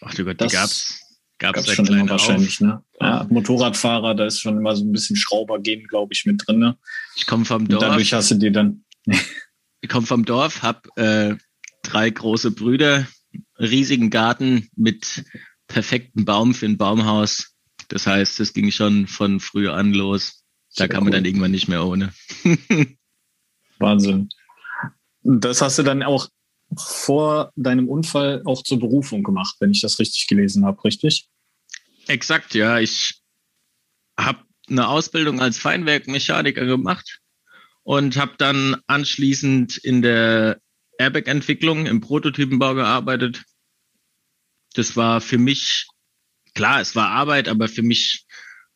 Ach 0.00 0.14
du 0.14 0.24
Gott, 0.24 0.40
die 0.40 0.46
gab 0.48 0.66
es 0.66 1.04
Gab's, 1.38 1.66
gab's 1.66 1.74
schon 1.74 1.86
immer 1.86 2.10
wahrscheinlich, 2.10 2.60
ne? 2.60 2.82
Ja, 3.00 3.26
Motorradfahrer, 3.28 4.14
da 4.14 4.26
ist 4.26 4.40
schon 4.40 4.56
immer 4.56 4.76
so 4.76 4.84
ein 4.84 4.92
bisschen 4.92 5.16
Schraubergehen, 5.16 5.86
glaube 5.88 6.12
ich, 6.12 6.24
mit 6.26 6.46
drin. 6.46 6.58
Ne? 6.60 6.78
Ich 7.16 7.26
komme 7.26 7.44
vom 7.44 7.66
Dorf. 7.66 7.82
Und 7.82 7.88
dadurch 7.88 8.12
hast 8.12 8.30
du 8.30 8.36
dir 8.36 8.52
dann. 8.52 8.84
ich 9.80 9.88
komme 9.88 10.06
vom 10.06 10.24
Dorf, 10.24 10.62
hab 10.62 10.86
äh, 10.96 11.34
drei 11.82 12.10
große 12.10 12.52
Brüder, 12.52 13.06
riesigen 13.58 14.10
Garten 14.10 14.70
mit 14.76 15.24
perfektem 15.66 16.24
Baum 16.24 16.54
für 16.54 16.66
ein 16.66 16.78
Baumhaus. 16.78 17.54
Das 17.88 18.06
heißt, 18.06 18.38
es 18.40 18.52
ging 18.52 18.70
schon 18.70 19.08
von 19.08 19.40
früh 19.40 19.68
an 19.68 19.92
los. 19.92 20.44
Da 20.76 20.84
Sehr 20.84 20.88
kann 20.88 21.04
man 21.04 21.12
dann 21.12 21.24
irgendwann 21.24 21.50
nicht 21.50 21.68
mehr 21.68 21.84
ohne. 21.84 22.12
Wahnsinn. 23.84 24.28
Das 25.22 25.62
hast 25.62 25.78
du 25.78 25.82
dann 25.82 26.02
auch 26.02 26.28
vor 26.76 27.52
deinem 27.56 27.88
Unfall 27.88 28.42
auch 28.44 28.62
zur 28.62 28.78
Berufung 28.78 29.22
gemacht, 29.22 29.56
wenn 29.60 29.70
ich 29.70 29.80
das 29.80 29.98
richtig 29.98 30.26
gelesen 30.26 30.64
habe, 30.64 30.82
richtig? 30.84 31.28
Exakt, 32.06 32.54
ja. 32.54 32.78
Ich 32.78 33.20
habe 34.18 34.40
eine 34.68 34.88
Ausbildung 34.88 35.40
als 35.40 35.58
Feinwerkmechaniker 35.58 36.64
gemacht 36.64 37.20
und 37.82 38.16
habe 38.16 38.34
dann 38.38 38.76
anschließend 38.86 39.76
in 39.78 40.02
der 40.02 40.60
Airbag-Entwicklung 40.98 41.86
im 41.86 42.00
Prototypenbau 42.00 42.74
gearbeitet. 42.74 43.44
Das 44.74 44.96
war 44.96 45.20
für 45.20 45.38
mich, 45.38 45.86
klar, 46.54 46.80
es 46.80 46.96
war 46.96 47.10
Arbeit, 47.10 47.48
aber 47.48 47.68
für 47.68 47.82
mich 47.82 48.24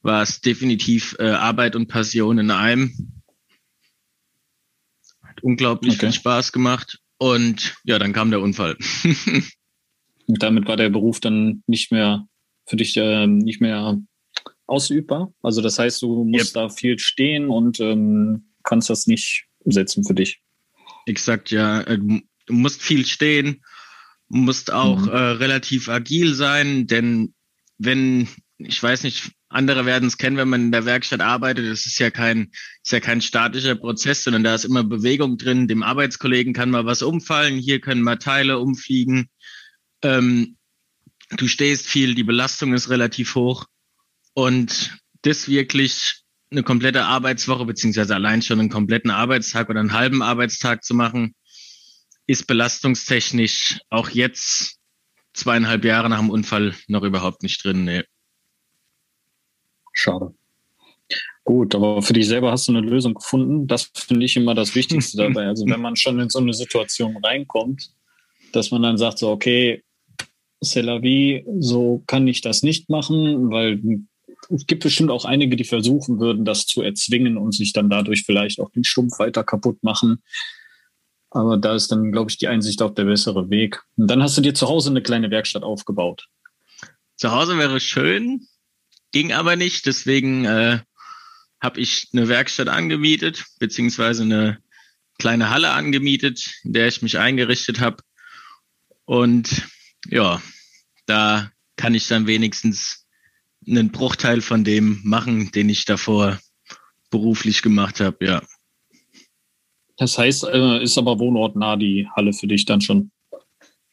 war 0.03 0.23
es 0.23 0.41
definitiv 0.41 1.17
äh, 1.19 1.31
Arbeit 1.31 1.75
und 1.75 1.89
Passion 1.89 2.39
in 2.39 2.51
einem. 2.51 3.18
Hat 5.39 5.45
unglaublich 5.45 5.95
okay. 5.95 6.07
viel 6.07 6.13
Spaß 6.13 6.53
gemacht. 6.53 6.99
Und 7.19 7.77
ja, 7.85 7.99
dann 7.99 8.13
kam 8.13 8.31
der 8.31 8.41
Unfall. 8.41 8.77
und 10.27 10.43
damit 10.43 10.69
war 10.69 10.77
der 10.77 10.89
Beruf 10.89 11.21
dann 11.21 11.63
nicht 11.67 11.91
mehr 11.91 12.27
für 12.67 12.77
dich 12.77 12.97
äh, 12.97 13.27
nicht 13.27 13.61
mehr 13.61 13.99
ausübbar. 14.67 15.33
Also 15.43 15.63
das 15.63 15.79
heißt, 15.79 16.03
du 16.03 16.25
musst 16.25 16.55
yep. 16.55 16.63
da 16.63 16.69
viel 16.69 16.99
stehen 16.99 17.49
und 17.49 17.81
ähm, 17.81 18.51
kannst 18.63 18.91
das 18.91 19.07
nicht 19.07 19.47
umsetzen 19.61 20.05
für 20.05 20.15
dich. 20.15 20.41
Exakt, 21.07 21.51
ja. 21.51 21.81
Äh, 21.81 21.99
du 21.99 22.53
musst 22.53 22.83
viel 22.83 23.07
stehen, 23.07 23.65
musst 24.29 24.73
auch 24.73 25.01
mhm. 25.01 25.09
äh, 25.09 25.17
relativ 25.17 25.89
agil 25.89 26.35
sein, 26.35 26.87
denn 26.87 27.35
wenn, 27.79 28.29
ich 28.59 28.83
weiß 28.83 29.05
nicht, 29.05 29.33
andere 29.49 29.87
werden 29.87 30.09
es 30.09 30.19
kennen, 30.19 30.37
wenn 30.37 30.49
man 30.49 30.63
in 30.63 30.73
der 30.73 30.85
Werkstatt 30.85 31.21
arbeitet, 31.21 31.71
das 31.71 31.87
ist 31.87 31.99
ja 31.99 32.11
kein, 32.11 32.51
ist 32.83 32.93
ja 32.93 33.01
kein 33.01 33.21
statischer 33.21 33.75
Prozess, 33.75 34.25
sondern 34.25 34.45
da 34.45 34.55
ist 34.55 34.65
immer 34.65 34.85
Bewegung 34.85 35.39
drin. 35.39 35.69
Dem 35.69 35.83
Arbeitskollegen 35.83 36.53
kann 36.53 36.71
mal 36.71 36.85
was 36.85 37.03
umfallen, 37.03 37.59
hier 37.59 37.81
können 37.81 38.03
mal 38.03 38.17
Teile 38.17 38.59
umfliegen. 38.59 39.31
Ähm, 40.03 40.57
du 41.31 41.49
stehst 41.49 41.87
viel, 41.87 42.15
die 42.15 42.25
Belastung 42.25 42.75
ist 42.75 42.91
relativ 42.91 43.35
hoch. 43.35 43.67
Und 44.35 44.99
das 45.23 45.49
wirklich 45.49 46.23
eine 46.51 46.63
komplette 46.63 47.05
Arbeitswoche, 47.05 47.65
beziehungsweise 47.65 48.15
allein 48.15 48.43
schon 48.43 48.61
einen 48.61 48.69
kompletten 48.69 49.11
Arbeitstag 49.11 49.69
oder 49.69 49.81
einen 49.81 49.93
halben 49.93 50.23
Arbeitstag 50.23 50.85
zu 50.85 50.95
machen, 50.95 51.35
ist 52.27 52.47
belastungstechnisch 52.47 53.81
auch 53.89 54.11
jetzt 54.11 54.77
zweieinhalb 55.33 55.85
Jahre 55.85 56.09
nach 56.09 56.19
dem 56.19 56.31
Unfall 56.31 56.75
noch 56.87 57.03
überhaupt 57.03 57.43
nicht 57.43 57.65
drin. 57.65 57.85
Nee. 57.85 58.05
Schade. 59.99 60.33
Gut, 61.43 61.75
aber 61.75 62.03
für 62.03 62.13
dich 62.13 62.29
selber 62.29 62.53
hast 62.53 62.69
du 62.69 62.73
eine 62.73 62.87
Lösung 62.87 63.15
gefunden. 63.15 63.67
Das 63.67 63.91
finde 63.95 64.27
ich 64.27 64.37
immer 64.37 64.55
das 64.55 64.77
Wichtigste 64.77 65.17
dabei. 65.25 65.47
Also 65.47 65.67
wenn 65.67 65.81
man 65.81 65.97
schon 65.97 66.21
in 66.21 66.31
so 66.31 66.39
eine 66.39 66.53
Situation 66.53 67.17
reinkommt, 67.17 67.91
dass 68.53 68.71
man 68.71 68.83
dann 68.83 68.97
sagt 68.97 69.19
so, 69.19 69.31
okay, 69.31 69.83
c'est 70.63 70.83
la 70.83 71.03
vie, 71.03 71.45
so 71.59 72.05
kann 72.07 72.29
ich 72.29 72.43
das 72.43 72.63
nicht 72.63 72.89
machen, 72.91 73.51
weil 73.51 73.81
es 74.51 74.67
gibt 74.67 74.85
bestimmt 74.85 75.11
auch 75.11 75.25
einige, 75.25 75.57
die 75.57 75.65
versuchen 75.65 76.21
würden, 76.21 76.45
das 76.45 76.67
zu 76.67 76.81
erzwingen 76.83 77.37
und 77.37 77.53
sich 77.53 77.73
dann 77.73 77.91
dadurch 77.91 78.23
vielleicht 78.25 78.61
auch 78.61 78.71
den 78.71 78.85
Stumpf 78.85 79.19
weiter 79.19 79.43
kaputt 79.43 79.83
machen. 79.83 80.23
Aber 81.31 81.57
da 81.57 81.75
ist 81.75 81.91
dann, 81.91 82.13
glaube 82.13 82.31
ich, 82.31 82.39
die 82.39 82.47
Einsicht 82.47 82.81
auch 82.83 82.95
der 82.95 83.05
bessere 83.05 83.51
Weg. 83.51 83.83
Und 83.97 84.09
dann 84.09 84.23
hast 84.23 84.39
du 84.39 84.43
dir 84.43 84.55
zu 84.55 84.69
Hause 84.69 84.91
eine 84.91 85.03
kleine 85.03 85.33
Werkstatt 85.33 85.65
aufgebaut. 85.65 86.29
Zu 87.17 87.33
Hause 87.33 87.59
wäre 87.59 87.81
schön, 87.81 88.47
ging 89.13 89.33
aber 89.33 89.57
nicht. 89.57 89.87
Deswegen 89.87 90.45
äh, 90.45 90.81
habe 91.61 91.81
ich 91.81 92.09
eine 92.13 92.29
Werkstatt 92.29 92.69
angemietet, 92.69 93.45
beziehungsweise 93.59 94.23
eine 94.23 94.59
kleine 95.19 95.51
Halle 95.51 95.71
angemietet, 95.71 96.61
in 96.65 96.73
der 96.73 96.89
ich 96.89 97.03
mich 97.03 97.19
eingerichtet 97.19 97.81
habe. 97.81 98.03
Und 99.05 99.67
ja, 100.07 100.41
da 101.07 101.51
kann 101.77 101.95
ich 101.95 102.07
dann 102.09 102.27
wenigstens 102.27 103.07
einen 103.67 103.91
Bruchteil 103.91 104.41
von 104.41 104.65
dem 104.65 105.01
machen, 105.05 105.51
den 105.51 105.69
ich 105.69 105.85
davor 105.85 106.39
beruflich 107.11 107.63
gemacht 107.63 108.01
habe, 108.01 108.25
ja. 108.25 108.43
Das 109.97 110.17
heißt, 110.17 110.45
äh, 110.45 110.83
ist 110.83 110.97
aber 110.97 111.19
wohnortnah 111.19 111.77
die 111.77 112.07
Halle 112.15 112.33
für 112.33 112.47
dich 112.47 112.65
dann 112.65 112.81
schon? 112.81 113.11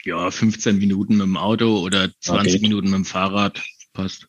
Ja, 0.04 0.30
15 0.30 0.78
Minuten 0.78 1.18
mit 1.18 1.26
dem 1.26 1.38
Auto 1.38 1.80
oder 1.80 2.12
20 2.20 2.54
okay. 2.54 2.62
Minuten 2.62 2.90
mit 2.90 2.98
dem 2.98 3.06
Fahrrad. 3.06 3.64
Passt. 3.94 4.28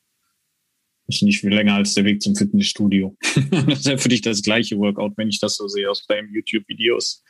Ist 1.08 1.22
nicht 1.22 1.40
viel 1.40 1.54
länger 1.54 1.74
als 1.74 1.94
der 1.94 2.04
Weg 2.04 2.20
zum 2.20 2.34
Fitnessstudio. 2.34 3.16
das 3.50 3.78
ist 3.78 3.86
ja 3.86 3.96
für 3.96 4.08
dich 4.08 4.22
das 4.22 4.42
gleiche 4.42 4.76
Workout, 4.78 5.16
wenn 5.16 5.28
ich 5.28 5.38
das 5.40 5.56
so 5.56 5.68
sehe 5.68 5.90
aus 5.90 6.04
deinen 6.06 6.32
YouTube-Videos. 6.32 7.22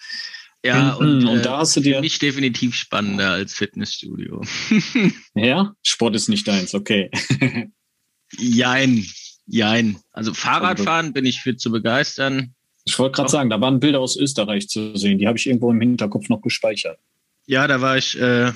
Ja, 0.64 0.94
und, 0.94 1.06
und, 1.06 1.26
und 1.26 1.44
da 1.44 1.58
hast 1.58 1.76
du 1.76 1.80
dir. 1.80 2.00
Nicht 2.00 2.22
definitiv 2.22 2.74
spannender 2.74 3.30
als 3.30 3.54
Fitnessstudio. 3.54 4.42
ja, 5.34 5.74
Sport 5.82 6.16
ist 6.16 6.28
nicht 6.28 6.48
deins, 6.48 6.74
okay. 6.74 7.10
Jein, 8.38 9.06
jein. 9.46 9.98
Also 10.12 10.34
Fahrradfahren 10.34 11.12
bin 11.12 11.26
ich 11.26 11.42
für 11.42 11.56
zu 11.56 11.70
begeistern. 11.70 12.54
Ich 12.84 12.98
wollte 12.98 13.16
gerade 13.16 13.30
sagen, 13.30 13.50
da 13.50 13.60
waren 13.60 13.80
Bilder 13.80 14.00
aus 14.00 14.16
Österreich 14.16 14.68
zu 14.68 14.96
sehen. 14.96 15.18
Die 15.18 15.26
habe 15.26 15.38
ich 15.38 15.46
irgendwo 15.46 15.70
im 15.70 15.80
Hinterkopf 15.80 16.28
noch 16.28 16.40
gespeichert. 16.42 16.98
Ja, 17.46 17.66
da 17.68 17.80
war 17.80 17.96
ich, 17.96 18.18
äh, 18.18 18.52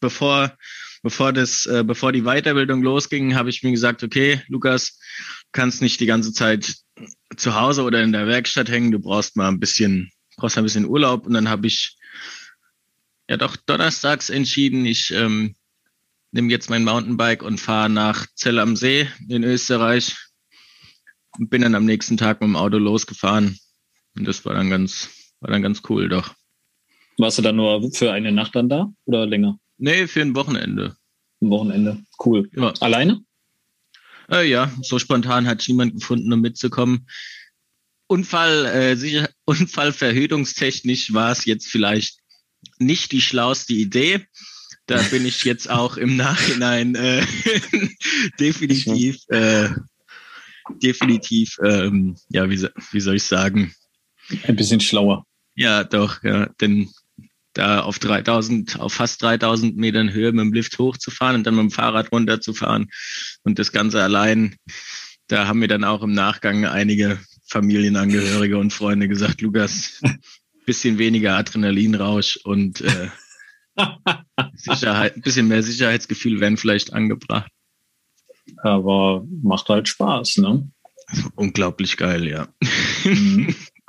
bevor, 0.00 0.56
bevor 1.02 1.32
das, 1.32 1.66
äh, 1.66 1.84
bevor 1.84 2.12
die 2.12 2.22
Weiterbildung 2.22 2.82
losging, 2.82 3.34
habe 3.34 3.50
ich 3.50 3.62
mir 3.62 3.70
gesagt, 3.70 4.02
okay, 4.02 4.42
Lukas, 4.48 4.98
kannst 5.52 5.82
nicht 5.82 6.00
die 6.00 6.06
ganze 6.06 6.32
Zeit 6.32 6.76
zu 7.36 7.54
Hause 7.54 7.82
oder 7.82 8.02
in 8.02 8.12
der 8.12 8.26
Werkstatt 8.26 8.68
hängen. 8.68 8.92
Du 8.92 8.98
brauchst 8.98 9.36
mal 9.36 9.48
ein 9.48 9.60
bisschen, 9.60 10.10
brauchst 10.36 10.58
ein 10.58 10.64
bisschen 10.64 10.86
Urlaub. 10.86 11.26
Und 11.26 11.34
dann 11.34 11.48
habe 11.48 11.66
ich 11.66 11.96
ja 13.28 13.36
doch 13.36 13.56
donnerstags 13.56 14.28
entschieden, 14.28 14.84
ich 14.84 15.12
ähm, 15.12 15.54
nehme 16.32 16.50
jetzt 16.50 16.70
mein 16.70 16.84
Mountainbike 16.84 17.42
und 17.42 17.58
fahre 17.58 17.88
nach 17.88 18.26
Zell 18.34 18.58
am 18.58 18.76
See 18.76 19.08
in 19.28 19.44
Österreich 19.44 20.16
und 21.38 21.50
bin 21.50 21.62
dann 21.62 21.74
am 21.74 21.84
nächsten 21.84 22.16
Tag 22.16 22.40
mit 22.40 22.48
dem 22.48 22.56
Auto 22.56 22.78
losgefahren. 22.78 23.58
Und 24.16 24.26
das 24.26 24.44
war 24.44 24.54
dann 24.54 24.70
ganz, 24.70 25.08
war 25.40 25.50
dann 25.50 25.62
ganz 25.62 25.82
cool, 25.88 26.08
doch. 26.08 26.34
Warst 27.18 27.38
du 27.38 27.42
dann 27.42 27.56
nur 27.56 27.90
für 27.92 28.12
eine 28.12 28.32
Nacht 28.32 28.54
dann 28.54 28.68
da 28.68 28.92
oder 29.04 29.26
länger? 29.26 29.58
Nee, 29.80 30.06
für 30.06 30.20
ein 30.20 30.34
Wochenende. 30.34 30.94
Ein 31.40 31.50
Wochenende. 31.50 32.04
Cool. 32.22 32.50
Ja. 32.54 32.74
Alleine? 32.80 33.24
Äh, 34.30 34.46
ja, 34.46 34.70
so 34.82 34.98
spontan 34.98 35.46
hat 35.46 35.64
niemand 35.66 35.94
gefunden, 35.94 36.30
um 36.32 36.40
mitzukommen. 36.42 37.08
Unfall, 38.06 38.66
äh, 38.66 38.96
sicher, 38.96 39.30
Unfallverhütungstechnisch 39.46 41.14
war 41.14 41.32
es 41.32 41.46
jetzt 41.46 41.66
vielleicht 41.66 42.18
nicht 42.78 43.10
die 43.12 43.22
schlauste 43.22 43.72
Idee. 43.72 44.26
Da 44.84 45.00
bin 45.10 45.24
ich 45.24 45.44
jetzt 45.44 45.70
auch 45.70 45.96
im 45.96 46.14
Nachhinein 46.16 46.94
äh, 46.94 47.24
definitiv, 48.38 49.22
äh, 49.28 49.70
definitiv, 50.82 51.56
ähm, 51.64 52.16
ja, 52.28 52.50
wie, 52.50 52.68
wie 52.92 53.00
soll 53.00 53.16
ich 53.16 53.24
sagen? 53.24 53.74
Ein 54.42 54.56
bisschen 54.56 54.80
schlauer. 54.80 55.24
Ja, 55.54 55.84
doch, 55.84 56.22
ja, 56.22 56.50
denn 56.60 56.90
da 57.60 57.82
auf 57.82 57.98
3000, 57.98 58.80
auf 58.80 58.94
fast 58.94 59.22
3000 59.22 59.76
Metern 59.76 60.12
Höhe 60.12 60.32
mit 60.32 60.40
dem 60.40 60.52
Lift 60.54 60.78
hochzufahren 60.78 61.36
und 61.36 61.46
dann 61.46 61.56
mit 61.56 61.64
dem 61.64 61.70
Fahrrad 61.70 62.10
runterzufahren 62.10 62.90
und 63.42 63.58
das 63.58 63.70
Ganze 63.70 64.02
allein, 64.02 64.56
da 65.28 65.46
haben 65.46 65.58
mir 65.58 65.68
dann 65.68 65.84
auch 65.84 66.02
im 66.02 66.12
Nachgang 66.12 66.64
einige 66.64 67.20
Familienangehörige 67.46 68.56
und 68.56 68.72
Freunde 68.72 69.08
gesagt, 69.08 69.42
Lukas, 69.42 70.00
bisschen 70.66 70.96
weniger 70.98 71.36
Adrenalinrausch 71.36 72.38
und 72.44 72.80
äh, 72.80 73.08
Sicherheit, 74.54 75.16
ein 75.16 75.22
bisschen 75.22 75.48
mehr 75.48 75.62
Sicherheitsgefühl 75.62 76.40
wären 76.40 76.56
vielleicht 76.56 76.94
angebracht. 76.94 77.50
Aber 78.62 79.26
macht 79.42 79.68
halt 79.68 79.86
Spaß, 79.88 80.38
ne? 80.38 80.70
Unglaublich 81.34 81.98
geil, 81.98 82.26
ja. 82.26 82.48
Mhm. 83.04 83.54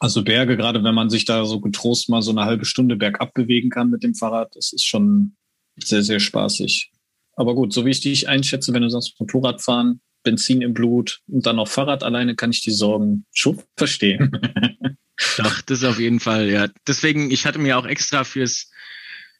Also 0.00 0.22
Berge, 0.22 0.56
gerade 0.56 0.84
wenn 0.84 0.94
man 0.94 1.10
sich 1.10 1.24
da 1.24 1.44
so 1.44 1.60
getrost 1.60 2.08
mal 2.08 2.22
so 2.22 2.30
eine 2.30 2.44
halbe 2.44 2.64
Stunde 2.64 2.96
bergab 2.96 3.34
bewegen 3.34 3.70
kann 3.70 3.90
mit 3.90 4.02
dem 4.02 4.14
Fahrrad, 4.14 4.54
das 4.54 4.72
ist 4.72 4.84
schon 4.84 5.36
sehr, 5.76 6.02
sehr 6.02 6.20
spaßig. 6.20 6.92
Aber 7.34 7.54
gut, 7.54 7.72
so 7.72 7.84
wie 7.84 7.90
ich 7.90 8.00
dich 8.00 8.28
einschätze, 8.28 8.72
wenn 8.72 8.82
du 8.82 8.90
sagst, 8.90 9.18
Motorradfahren, 9.18 10.00
Benzin 10.22 10.62
im 10.62 10.74
Blut 10.74 11.20
und 11.28 11.46
dann 11.46 11.56
noch 11.56 11.68
Fahrrad 11.68 12.02
alleine, 12.02 12.34
kann 12.34 12.50
ich 12.50 12.62
die 12.62 12.72
Sorgen 12.72 13.26
schon 13.32 13.62
verstehen. 13.76 14.32
Doch, 15.36 15.62
das 15.62 15.84
auf 15.84 15.98
jeden 15.98 16.20
Fall, 16.20 16.48
ja. 16.48 16.68
Deswegen, 16.86 17.30
ich 17.30 17.46
hatte 17.46 17.58
mir 17.58 17.78
auch 17.78 17.86
extra 17.86 18.24
fürs 18.24 18.70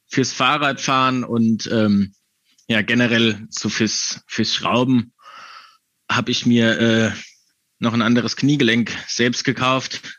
fürs 0.09 0.33
Fahrradfahren 0.33 1.23
und 1.23 1.69
ähm, 1.71 2.15
ja 2.67 2.83
generell 2.83 3.47
so 3.51 3.69
fürs 3.69 4.23
fürs 4.27 4.55
Schrauben 4.55 5.13
habe 6.11 6.31
ich 6.31 6.47
mir 6.47 6.81
äh, 6.81 7.13
noch 7.79 7.93
ein 7.93 8.03
anderes 8.03 8.37
Kniegelenk 8.37 8.91
selbst 9.07 9.45
gekauft, 9.45 10.18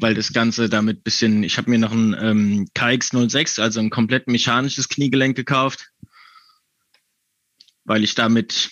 weil 0.00 0.14
das 0.14 0.32
Ganze 0.32 0.68
damit 0.68 1.04
bisschen, 1.04 1.42
ich 1.42 1.58
habe 1.58 1.70
mir 1.70 1.78
noch 1.78 1.92
ein 1.92 2.16
ähm, 2.18 2.68
KX06, 2.76 3.60
also 3.60 3.80
ein 3.80 3.90
komplett 3.90 4.26
mechanisches 4.26 4.88
Kniegelenk 4.88 5.36
gekauft, 5.36 5.90
weil 7.84 8.02
ich 8.02 8.14
damit, 8.14 8.70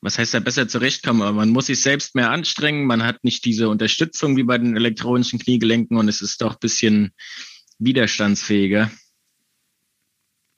was 0.00 0.18
heißt 0.18 0.34
da 0.34 0.40
besser 0.40 0.68
zurechtkomme, 0.68 1.24
aber 1.24 1.36
man 1.36 1.50
muss 1.50 1.66
sich 1.66 1.80
selbst 1.80 2.14
mehr 2.14 2.30
anstrengen, 2.30 2.86
man 2.86 3.04
hat 3.04 3.24
nicht 3.24 3.44
diese 3.44 3.68
Unterstützung 3.68 4.36
wie 4.36 4.44
bei 4.44 4.58
den 4.58 4.76
elektronischen 4.76 5.38
Kniegelenken 5.38 5.96
und 5.96 6.08
es 6.08 6.20
ist 6.20 6.40
doch 6.40 6.56
bisschen 6.56 7.12
widerstandsfähiger. 7.78 8.90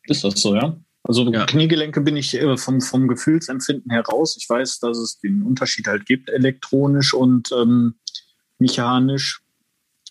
Ist 0.04 0.24
das 0.24 0.40
so, 0.40 0.54
ja? 0.54 0.78
Also 1.02 1.32
ja. 1.32 1.46
Kniegelenke 1.46 2.00
bin 2.00 2.16
ich 2.16 2.34
äh, 2.34 2.56
vom, 2.56 2.80
vom 2.80 3.08
Gefühlsempfinden 3.08 3.90
heraus. 3.90 4.36
Ich 4.38 4.48
weiß, 4.48 4.78
dass 4.80 4.98
es 4.98 5.18
den 5.18 5.42
Unterschied 5.42 5.86
halt 5.86 6.06
gibt, 6.06 6.28
elektronisch 6.28 7.14
und 7.14 7.50
ähm, 7.52 7.94
mechanisch. 8.58 9.40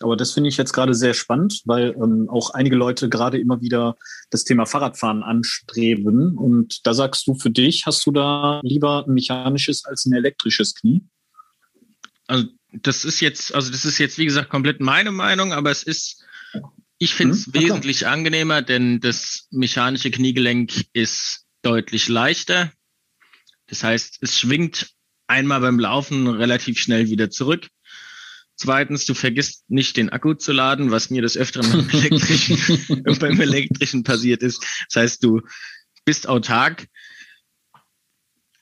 Aber 0.02 0.16
das 0.16 0.34
finde 0.34 0.50
ich 0.50 0.58
jetzt 0.58 0.74
gerade 0.74 0.94
sehr 0.94 1.14
spannend, 1.14 1.62
weil 1.66 1.96
ähm, 2.02 2.30
auch 2.30 2.52
einige 2.52 2.76
Leute 2.76 3.10
gerade 3.10 3.40
immer 3.40 3.62
wieder 3.62 3.96
das 4.30 4.44
Thema 4.44 4.66
Fahrradfahren 4.66 5.24
anstreben. 5.24 6.38
Und 6.38 6.86
da 6.86 6.94
sagst 6.94 7.28
du 7.28 7.36
für 7.36 7.50
dich, 7.50 7.86
hast 7.86 8.06
du 8.06 8.12
da 8.12 8.60
lieber 8.64 9.06
ein 9.08 9.14
mechanisches 9.14 9.86
als 9.86 10.06
ein 10.06 10.14
elektrisches 10.14 10.76
Knie? 10.76 11.02
Also 12.28 12.46
das 12.74 13.06
ist 13.06 13.22
jetzt, 13.22 13.56
also 13.56 13.72
das 13.72 13.86
ist 13.86 13.98
jetzt 13.98 14.18
wie 14.18 14.26
gesagt 14.26 14.50
komplett 14.50 14.82
meine 14.82 15.12
Meinung, 15.12 15.54
aber 15.54 15.72
es 15.72 15.84
ist, 15.84 16.24
ich 17.00 17.16
finde 17.16 17.36
es 17.36 17.46
hm, 17.46 17.54
wesentlich 17.54 18.00
klar. 18.00 18.14
angenehmer, 18.14 18.62
denn 18.62 19.00
das 19.00 19.48
mechanische 19.52 20.12
Kniegelenk 20.12 20.74
ist 20.94 21.46
deutlich 21.62 22.08
leichter. 22.08 22.72
Das 23.68 23.84
heißt, 23.84 24.20
es 24.22 24.40
schwingt 24.40 24.92
einmal 25.28 25.62
beim 25.62 25.80
Laufen 25.80 26.28
relativ 26.28 26.80
schnell 26.80 27.10
wieder 27.10 27.30
zurück. 27.30 27.68
Zweitens, 28.58 29.06
du 29.06 29.14
vergisst 29.14 29.70
nicht 29.70 29.98
den 29.98 30.10
Akku 30.10 30.34
zu 30.34 30.52
laden, 30.52 30.90
was 30.90 31.12
mir 31.12 31.22
des 31.22 31.38
Öfteren 31.38 31.72
beim 31.72 31.90
elektrischen, 31.90 33.04
beim 33.20 33.40
elektrischen 33.40 34.04
passiert 34.04 34.42
ist. 34.42 34.66
Das 34.90 35.04
heißt, 35.04 35.24
du 35.24 35.42
bist 36.06 36.28
autark 36.28 36.88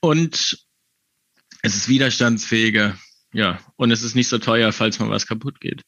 und 0.00 0.58
es 1.62 1.76
ist 1.76 1.88
widerstandsfähiger. 1.88 2.98
Ja, 3.32 3.58
und 3.76 3.90
es 3.90 4.02
ist 4.02 4.14
nicht 4.14 4.28
so 4.28 4.38
teuer, 4.38 4.70
falls 4.72 4.98
mal 4.98 5.10
was 5.10 5.26
kaputt 5.26 5.60
geht. 5.60 5.82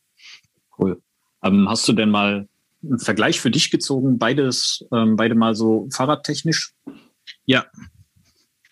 Cool. 0.79 1.03
Ähm, 1.43 1.69
hast 1.69 1.87
du 1.87 1.93
denn 1.93 2.11
mal 2.11 2.49
einen 2.83 2.99
Vergleich 2.99 3.41
für 3.41 3.51
dich 3.51 3.71
gezogen? 3.71 4.19
Beides, 4.19 4.85
ähm, 4.93 5.17
beide 5.17 5.35
mal 5.35 5.55
so 5.55 5.89
fahrradtechnisch? 5.93 6.73
Ja, 7.45 7.67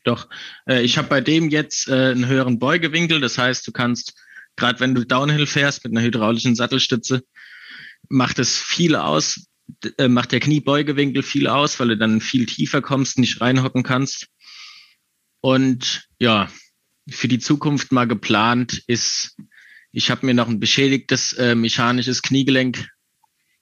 doch. 0.04 0.28
Äh, 0.66 0.82
ich 0.82 0.96
habe 0.98 1.08
bei 1.08 1.20
dem 1.20 1.50
jetzt 1.50 1.88
äh, 1.88 2.12
einen 2.12 2.26
höheren 2.26 2.58
Beugewinkel. 2.58 3.20
Das 3.20 3.36
heißt, 3.36 3.66
du 3.66 3.72
kannst 3.72 4.14
gerade 4.56 4.80
wenn 4.80 4.94
du 4.94 5.04
Downhill 5.04 5.46
fährst 5.46 5.84
mit 5.84 5.92
einer 5.92 6.04
hydraulischen 6.04 6.54
Sattelstütze, 6.54 7.22
macht 8.08 8.38
es 8.38 8.58
viel 8.58 8.96
aus, 8.96 9.46
äh, 9.98 10.08
macht 10.08 10.32
der 10.32 10.40
Kniebeugewinkel 10.40 11.22
viel 11.22 11.46
aus, 11.46 11.78
weil 11.78 11.88
du 11.88 11.98
dann 11.98 12.20
viel 12.20 12.46
tiefer 12.46 12.82
kommst, 12.82 13.18
nicht 13.18 13.40
reinhocken 13.40 13.82
kannst. 13.82 14.28
Und 15.40 16.08
ja, 16.18 16.48
für 17.08 17.28
die 17.28 17.38
Zukunft 17.38 17.92
mal 17.92 18.06
geplant 18.06 18.82
ist, 18.86 19.36
ich 19.92 20.10
habe 20.10 20.26
mir 20.26 20.34
noch 20.34 20.48
ein 20.48 20.60
beschädigtes 20.60 21.32
äh, 21.34 21.54
mechanisches 21.54 22.22
Kniegelenk 22.22 22.88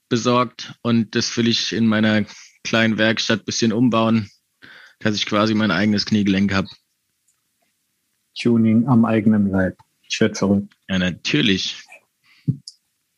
besorgt 0.08 0.74
und 0.82 1.14
das 1.14 1.36
will 1.36 1.48
ich 1.48 1.72
in 1.72 1.86
meiner 1.86 2.24
kleinen 2.62 2.98
Werkstatt 2.98 3.44
bisschen 3.44 3.72
umbauen, 3.72 4.30
dass 4.98 5.14
ich 5.14 5.26
quasi 5.26 5.54
mein 5.54 5.70
eigenes 5.70 6.06
Kniegelenk 6.06 6.52
habe. 6.52 6.68
Tuning 8.34 8.86
am 8.88 9.04
eigenen 9.04 9.50
Leib. 9.50 9.76
Ich 10.14 10.20
werde 10.20 10.36
verrückt. 10.36 10.72
Ja, 10.88 11.00
natürlich. 11.00 11.76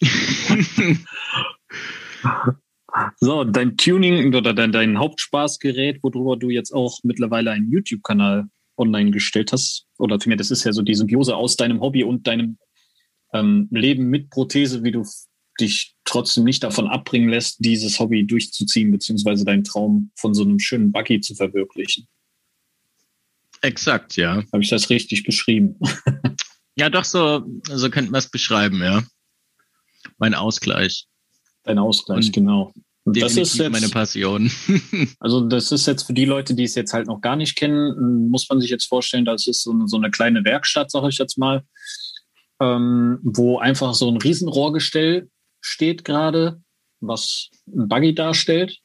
so, 3.21 3.45
dein 3.45 3.77
Tuning 3.77 4.35
oder 4.35 4.55
dein, 4.55 4.73
dein 4.73 4.99
Hauptspaßgerät, 4.99 6.03
worüber 6.03 6.39
du 6.39 6.49
jetzt 6.49 6.73
auch 6.73 7.01
mittlerweile 7.03 7.51
einen 7.51 7.71
YouTube-Kanal 7.71 8.49
online 8.79 9.11
gestellt 9.11 9.53
hast, 9.53 9.85
oder 9.99 10.19
vielmehr, 10.19 10.39
das 10.39 10.51
ist 10.51 10.65
ja 10.65 10.73
so 10.73 10.81
die 10.81 10.95
Symbiose 10.95 11.37
aus 11.37 11.57
deinem 11.57 11.83
Hobby 11.83 12.03
und 12.03 12.27
deinem 12.27 12.57
ähm, 13.35 13.69
Leben 13.71 14.09
mit 14.09 14.31
Prothese, 14.31 14.83
wie 14.83 14.93
du 14.93 15.05
dich 15.61 15.95
trotzdem 16.07 16.45
nicht 16.45 16.63
davon 16.63 16.89
abbringen 16.89 17.29
lässt, 17.29 17.63
dieses 17.63 18.01
Hobby 18.01 18.27
durchzuziehen, 18.27 18.91
beziehungsweise 18.91 19.45
deinen 19.45 19.65
Traum 19.65 20.13
von 20.17 20.33
so 20.33 20.45
einem 20.45 20.61
schönen 20.61 20.93
Buggy 20.93 21.21
zu 21.21 21.35
verwirklichen. 21.35 22.09
Exakt, 23.61 24.17
ja. 24.17 24.43
Habe 24.51 24.63
ich 24.63 24.71
das 24.71 24.89
richtig 24.89 25.25
beschrieben? 25.25 25.79
Ja, 26.77 26.91
doch, 26.91 27.05
so, 27.05 27.43
so 27.65 27.91
könnte 27.91 28.11
man 28.11 28.19
es 28.19 28.29
beschreiben, 28.29 28.83
ja. 28.83 29.03
Mein 30.19 30.35
Ausgleich. 30.35 31.07
Dein 31.65 31.79
Ausgleich, 31.79 32.27
Und 32.27 32.33
genau. 32.33 32.73
Und 33.05 33.17
das 33.21 33.37
ist 33.37 33.57
jetzt, 33.57 33.71
meine 33.71 33.89
Passion. 33.89 34.51
also 35.21 35.41
das 35.41 35.71
ist 35.71 35.87
jetzt 35.87 36.03
für 36.03 36.13
die 36.13 36.25
Leute, 36.25 36.55
die 36.55 36.65
es 36.65 36.75
jetzt 36.75 36.93
halt 36.93 37.07
noch 37.07 37.21
gar 37.21 37.37
nicht 37.37 37.57
kennen, 37.57 38.29
muss 38.29 38.49
man 38.49 38.61
sich 38.61 38.69
jetzt 38.69 38.87
vorstellen, 38.87 39.25
das 39.25 39.47
ist 39.47 39.63
so 39.63 39.71
eine, 39.71 39.87
so 39.87 39.97
eine 39.97 40.11
kleine 40.11 40.45
Werkstatt, 40.45 40.91
sage 40.91 41.09
ich 41.09 41.19
jetzt 41.19 41.39
mal, 41.39 41.63
ähm, 42.61 43.21
wo 43.23 43.59
einfach 43.59 43.95
so 43.95 44.11
ein 44.11 44.17
Riesenrohrgestell 44.17 45.31
steht 45.61 46.05
gerade, 46.05 46.61
was 47.01 47.49
ein 47.69 47.89
Buggy 47.89 48.15
darstellt. 48.15 48.79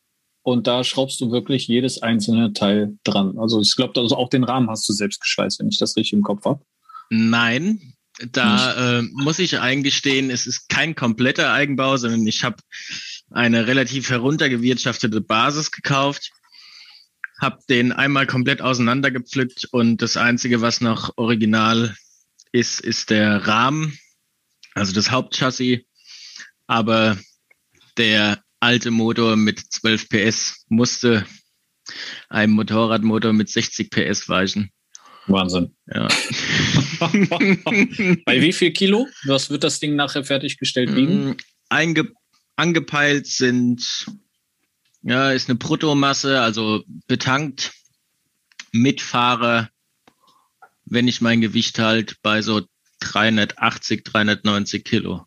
Und 0.44 0.66
da 0.66 0.84
schraubst 0.84 1.20
du 1.22 1.32
wirklich 1.32 1.68
jedes 1.68 2.02
einzelne 2.02 2.54
Teil 2.54 2.98
dran. 3.04 3.38
Also 3.38 3.60
ich 3.60 3.76
glaube, 3.76 4.00
also 4.00 4.16
auch 4.16 4.30
den 4.30 4.44
Rahmen 4.44 4.70
hast 4.70 4.88
du 4.88 4.94
selbst 4.94 5.22
geschweißt, 5.22 5.60
wenn 5.60 5.68
ich 5.68 5.78
das 5.78 5.96
richtig 5.96 6.14
im 6.14 6.24
Kopf 6.24 6.46
habe. 6.46 6.64
Nein, 7.14 7.94
da 8.32 9.00
äh, 9.00 9.02
muss 9.02 9.38
ich 9.40 9.60
eingestehen, 9.60 10.30
es 10.30 10.48
ist 10.48 10.70
kein 10.70 10.96
kompletter 10.96 11.52
Eigenbau, 11.52 11.98
sondern 11.98 12.26
ich 12.26 12.46
habe 12.46 12.56
eine 13.30 13.68
relativ 13.68 14.10
heruntergewirtschaftete 14.10 15.20
Basis 15.20 15.72
gekauft, 15.72 16.32
habe 17.38 17.60
den 17.68 17.92
einmal 17.92 18.28
komplett 18.28 18.62
auseinandergepflückt 18.62 19.68
und 19.74 20.02
das 20.02 20.16
Einzige, 20.16 20.62
was 20.62 20.80
noch 20.80 21.18
original 21.18 21.94
ist, 22.54 22.80
ist 22.80 23.10
der 23.10 23.46
Rahmen, 23.46 24.00
also 24.74 24.94
das 24.94 25.12
Hauptchassis. 25.12 25.80
Aber 26.66 27.18
der 27.98 28.42
alte 28.62 28.90
Motor 28.90 29.36
mit 29.36 29.60
12 29.60 30.08
PS 30.08 30.66
musste 30.70 31.26
einem 32.30 32.54
Motorradmotor 32.54 33.34
mit 33.34 33.50
60 33.50 33.90
PS 33.90 34.30
weichen. 34.30 34.72
Wahnsinn. 35.28 35.76
Ja. 35.94 36.08
Bei 38.26 38.42
wie 38.42 38.54
viel 38.54 38.72
Kilo? 38.72 39.08
Was 39.26 39.50
wird 39.50 39.64
das 39.64 39.80
Ding 39.80 39.96
nachher 39.96 40.24
fertiggestellt 40.24 40.96
wiegen? 40.96 41.30
Mm, 41.30 41.38
einge 41.70 42.12
angepeilt 42.56 43.26
sind, 43.26 44.06
ja, 45.02 45.32
ist 45.32 45.50
eine 45.50 45.58
Bruttomasse, 45.58 46.42
also 46.42 46.84
betankt 47.08 47.74
Mitfahrer, 48.72 49.70
wenn 50.86 51.08
ich 51.08 51.22
mein 51.22 51.42
Gewicht 51.42 51.80
halt 51.80 52.18
bei 52.22 52.42
so 52.42 52.62
380, 53.00 54.04
390 54.04 54.84
Kilo. 54.84 55.26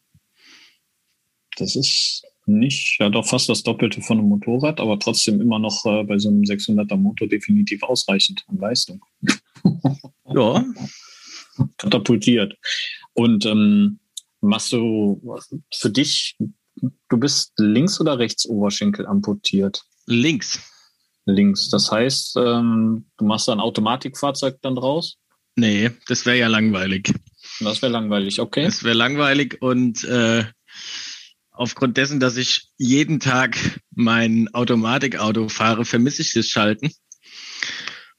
Das 1.56 1.74
ist 1.74 2.22
nicht, 2.46 3.00
ja 3.00 3.08
doch 3.08 3.26
fast 3.26 3.48
das 3.48 3.62
Doppelte 3.62 4.00
von 4.02 4.18
einem 4.18 4.28
Motorrad, 4.28 4.78
aber 4.78 4.98
trotzdem 4.98 5.40
immer 5.40 5.58
noch 5.58 5.84
äh, 5.86 6.04
bei 6.04 6.18
so 6.18 6.28
einem 6.28 6.42
600er 6.42 6.96
Motor 6.96 7.26
definitiv 7.28 7.82
ausreichend 7.82 8.44
an 8.48 8.58
Leistung. 8.58 9.04
ja. 10.32 10.64
Katapultiert. 11.78 12.56
Und 13.12 13.46
ähm, 13.46 13.98
machst 14.40 14.72
du 14.72 15.38
für 15.72 15.90
dich, 15.90 16.36
du 16.76 17.16
bist 17.16 17.52
links 17.56 18.00
oder 18.00 18.18
rechts 18.18 18.46
Oberschenkel 18.46 19.06
amputiert? 19.06 19.82
Links. 20.06 20.60
Links. 21.26 21.70
Das 21.70 21.90
heißt, 21.90 22.36
ähm, 22.36 23.06
du 23.16 23.24
machst 23.24 23.48
da 23.48 23.52
ein 23.52 23.60
Automatikfahrzeug 23.60 24.58
dann 24.60 24.76
draus? 24.76 25.16
Nee, 25.56 25.90
das 26.08 26.26
wäre 26.26 26.36
ja 26.36 26.48
langweilig. 26.48 27.12
Das 27.60 27.80
wäre 27.80 27.92
langweilig, 27.92 28.40
okay. 28.40 28.64
Das 28.64 28.82
wäre 28.82 28.96
langweilig 28.96 29.62
und 29.62 30.02
äh, 30.04 30.44
aufgrund 31.52 31.96
dessen, 31.96 32.20
dass 32.20 32.36
ich 32.36 32.68
jeden 32.76 33.20
Tag 33.20 33.56
mein 33.94 34.52
Automatikauto 34.52 35.48
fahre, 35.48 35.84
vermisse 35.84 36.22
ich 36.22 36.32
das 36.34 36.48
Schalten. 36.48 36.90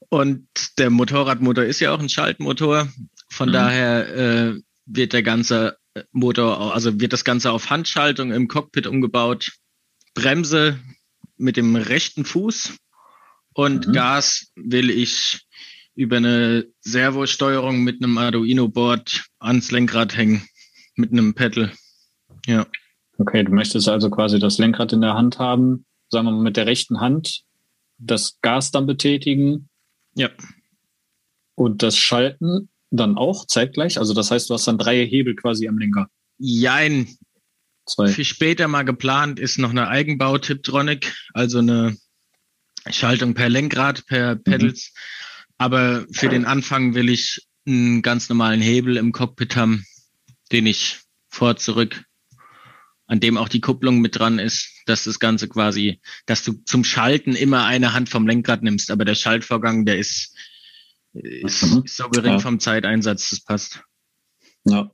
Und 0.08 0.46
der 0.78 0.90
Motorradmotor 0.90 1.64
ist 1.64 1.80
ja 1.80 1.92
auch 1.92 1.98
ein 1.98 2.08
Schaltmotor. 2.08 2.88
Von 3.36 3.50
mhm. 3.50 3.52
daher 3.52 4.16
äh, 4.16 4.60
wird 4.86 5.12
der 5.12 5.22
ganze 5.22 5.76
Motor, 6.10 6.74
also 6.74 6.98
wird 6.98 7.12
das 7.12 7.22
Ganze 7.22 7.52
auf 7.52 7.68
Handschaltung 7.68 8.32
im 8.32 8.48
Cockpit 8.48 8.86
umgebaut. 8.86 9.52
Bremse 10.14 10.80
mit 11.36 11.58
dem 11.58 11.76
rechten 11.76 12.24
Fuß 12.24 12.78
und 13.52 13.88
mhm. 13.88 13.92
Gas 13.92 14.52
will 14.56 14.88
ich 14.88 15.42
über 15.94 16.16
eine 16.16 16.66
Servosteuerung 16.80 17.84
mit 17.84 18.02
einem 18.02 18.16
Arduino-Board 18.16 19.26
ans 19.38 19.70
Lenkrad 19.70 20.16
hängen, 20.16 20.48
mit 20.94 21.12
einem 21.12 21.34
Pedal. 21.34 21.72
Ja. 22.46 22.66
Okay, 23.18 23.44
du 23.44 23.52
möchtest 23.52 23.86
also 23.86 24.08
quasi 24.08 24.38
das 24.38 24.56
Lenkrad 24.56 24.94
in 24.94 25.02
der 25.02 25.12
Hand 25.12 25.38
haben, 25.38 25.84
sagen 26.08 26.26
wir 26.26 26.32
mal 26.32 26.42
mit 26.42 26.56
der 26.56 26.66
rechten 26.66 27.00
Hand 27.00 27.42
das 27.98 28.38
Gas 28.40 28.70
dann 28.70 28.86
betätigen. 28.86 29.68
Ja. 30.14 30.30
Und 31.54 31.82
das 31.82 31.98
Schalten 31.98 32.70
dann 32.90 33.16
auch 33.16 33.46
zeitgleich. 33.46 33.98
Also 33.98 34.14
das 34.14 34.30
heißt, 34.30 34.48
du 34.48 34.54
hast 34.54 34.66
dann 34.66 34.78
drei 34.78 35.04
Hebel 35.06 35.34
quasi 35.34 35.68
am 35.68 35.78
Lenker. 35.78 36.08
Jein. 36.38 37.08
Zwei. 37.86 38.08
Für 38.08 38.24
später 38.24 38.66
mal 38.68 38.82
geplant 38.82 39.38
ist 39.38 39.58
noch 39.58 39.70
eine 39.70 39.88
Eigenbau-Tiptronic, 39.88 41.14
also 41.34 41.58
eine 41.58 41.96
Schaltung 42.90 43.34
per 43.34 43.48
Lenkrad, 43.48 44.06
per 44.06 44.34
mhm. 44.34 44.42
Pedals. 44.42 44.92
Mhm. 44.92 45.44
Aber 45.58 46.06
für 46.10 46.28
den 46.28 46.44
Anfang 46.44 46.94
will 46.94 47.08
ich 47.08 47.46
einen 47.66 48.02
ganz 48.02 48.28
normalen 48.28 48.60
Hebel 48.60 48.96
im 48.96 49.12
Cockpit 49.12 49.56
haben, 49.56 49.84
den 50.52 50.66
ich 50.66 51.00
vor, 51.28 51.56
zurück 51.56 52.04
an 53.06 53.20
dem 53.20 53.36
auch 53.36 53.48
die 53.48 53.60
Kupplung 53.60 54.00
mit 54.00 54.18
dran 54.18 54.38
ist, 54.38 54.82
dass 54.86 55.04
das 55.04 55.18
Ganze 55.18 55.48
quasi, 55.48 56.00
dass 56.26 56.42
du 56.44 56.52
zum 56.64 56.84
Schalten 56.84 57.34
immer 57.34 57.64
eine 57.64 57.92
Hand 57.92 58.08
vom 58.08 58.26
Lenkrad 58.26 58.62
nimmst, 58.62 58.90
aber 58.90 59.04
der 59.04 59.14
Schaltvorgang, 59.14 59.84
der 59.84 59.98
ist, 59.98 60.34
ist, 61.22 61.62
mhm. 61.62 61.82
ist 61.84 61.96
so 61.96 62.08
gering 62.08 62.32
ja. 62.32 62.38
vom 62.38 62.60
Zeiteinsatz, 62.60 63.30
das 63.30 63.40
passt. 63.40 63.82
Ja, 64.64 64.90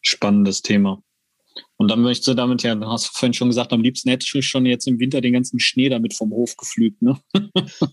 spannendes 0.00 0.62
Thema. 0.62 1.02
Und 1.76 1.90
dann 1.90 2.00
möchtest 2.00 2.28
du 2.28 2.34
damit 2.34 2.62
ja, 2.62 2.78
hast 2.86 3.08
du 3.08 3.10
vorhin 3.12 3.34
schon 3.34 3.48
gesagt, 3.48 3.72
am 3.72 3.82
liebsten 3.82 4.08
hättest 4.08 4.32
du 4.32 4.40
schon 4.40 4.66
jetzt 4.66 4.86
im 4.86 4.98
Winter 4.98 5.20
den 5.20 5.32
ganzen 5.32 5.58
Schnee 5.58 5.88
damit 5.88 6.14
vom 6.14 6.30
Hof 6.30 6.56
geflügt, 6.56 7.02
ne? 7.02 7.20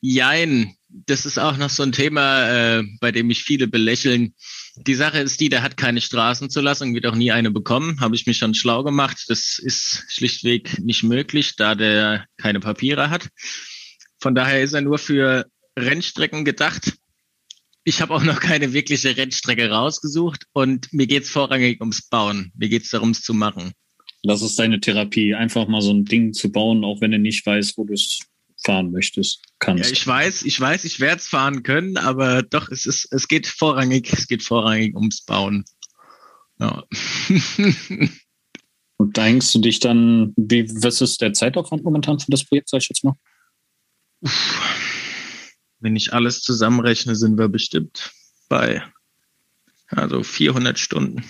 Jein, 0.00 0.74
das 0.88 1.26
ist 1.26 1.38
auch 1.38 1.56
noch 1.56 1.70
so 1.70 1.82
ein 1.82 1.92
Thema, 1.92 2.78
äh, 2.78 2.84
bei 3.00 3.12
dem 3.12 3.26
mich 3.26 3.42
viele 3.42 3.66
belächeln. 3.66 4.34
Die 4.76 4.94
Sache 4.94 5.18
ist 5.18 5.40
die, 5.40 5.48
der 5.48 5.62
hat 5.62 5.76
keine 5.76 6.00
Straßenzulassung, 6.00 6.94
wird 6.94 7.06
auch 7.06 7.14
nie 7.14 7.32
eine 7.32 7.50
bekommen. 7.50 8.00
Habe 8.00 8.14
ich 8.14 8.26
mich 8.26 8.38
schon 8.38 8.54
schlau 8.54 8.84
gemacht. 8.84 9.24
Das 9.28 9.58
ist 9.58 10.04
schlichtweg 10.08 10.78
nicht 10.78 11.02
möglich, 11.02 11.56
da 11.56 11.74
der 11.74 12.26
keine 12.36 12.60
Papiere 12.60 13.10
hat. 13.10 13.28
Von 14.20 14.34
daher 14.34 14.62
ist 14.62 14.72
er 14.72 14.82
nur 14.82 14.98
für 14.98 15.46
Rennstrecken 15.76 16.44
gedacht. 16.44 16.94
Ich 17.84 18.00
habe 18.00 18.14
auch 18.14 18.22
noch 18.22 18.38
keine 18.40 18.72
wirkliche 18.72 19.16
Rennstrecke 19.16 19.70
rausgesucht 19.70 20.46
und 20.52 20.92
mir 20.92 21.06
geht's 21.06 21.30
vorrangig 21.30 21.80
ums 21.80 22.02
Bauen. 22.02 22.52
Mir 22.56 22.68
geht's 22.68 22.90
darum, 22.90 23.10
es 23.10 23.22
zu 23.22 23.34
machen. 23.34 23.72
Das 24.22 24.40
ist 24.42 24.56
deine 24.58 24.78
Therapie, 24.78 25.34
einfach 25.34 25.66
mal 25.66 25.82
so 25.82 25.92
ein 25.92 26.04
Ding 26.04 26.32
zu 26.32 26.52
bauen, 26.52 26.84
auch 26.84 27.00
wenn 27.00 27.10
du 27.10 27.18
nicht 27.18 27.44
weißt, 27.44 27.76
wo 27.76 27.84
du 27.84 27.94
es 27.94 28.20
fahren 28.64 28.92
möchtest, 28.92 29.42
kannst. 29.58 29.84
Ja, 29.84 29.90
ich 29.90 30.06
weiß, 30.06 30.42
ich 30.42 30.60
weiß, 30.60 30.84
ich 30.84 31.00
werde 31.00 31.16
es 31.16 31.26
fahren 31.26 31.64
können, 31.64 31.96
aber 31.96 32.44
doch, 32.44 32.68
es 32.68 32.86
ist, 32.86 33.08
es 33.10 33.26
geht 33.26 33.48
vorrangig, 33.48 34.12
es 34.12 34.28
geht 34.28 34.44
vorrangig 34.44 34.94
ums 34.94 35.22
Bauen. 35.22 35.64
Ja. 36.60 36.84
Und 38.96 39.16
denkst 39.16 39.52
du 39.52 39.58
dich 39.58 39.80
dann, 39.80 40.32
wie, 40.36 40.68
was 40.82 41.00
ist 41.00 41.20
der 41.20 41.32
Zeitaufwand 41.32 41.82
momentan 41.82 42.20
für 42.20 42.30
das 42.30 42.44
Projekt, 42.44 42.68
sag 42.68 42.82
ich 42.82 42.88
jetzt 42.88 43.02
mal? 43.02 43.16
Wenn 45.82 45.96
ich 45.96 46.12
alles 46.12 46.40
zusammenrechne, 46.40 47.16
sind 47.16 47.36
wir 47.38 47.48
bestimmt 47.48 48.12
bei 48.48 48.82
also 49.88 50.22
400 50.22 50.78
Stunden. 50.78 51.24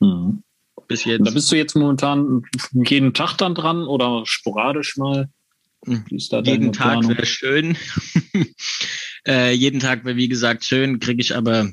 Mhm. 0.00 0.42
Bis 0.88 1.04
jetzt. 1.04 1.26
Da 1.26 1.30
bist 1.30 1.50
du 1.50 1.56
jetzt 1.56 1.74
momentan 1.74 2.42
jeden 2.72 3.14
Tag 3.14 3.36
dann 3.38 3.54
dran 3.54 3.84
oder 3.84 4.22
sporadisch 4.26 4.96
mal? 4.96 5.28
Hm, 5.86 6.04
jeden 6.44 6.72
Tag 6.72 7.08
wäre 7.08 7.26
schön. 7.26 7.76
äh, 9.26 9.52
jeden 9.52 9.80
Tag 9.80 10.04
wäre 10.04 10.16
wie 10.16 10.28
gesagt 10.28 10.64
schön, 10.64 11.00
kriege 11.00 11.20
ich 11.20 11.34
aber 11.34 11.70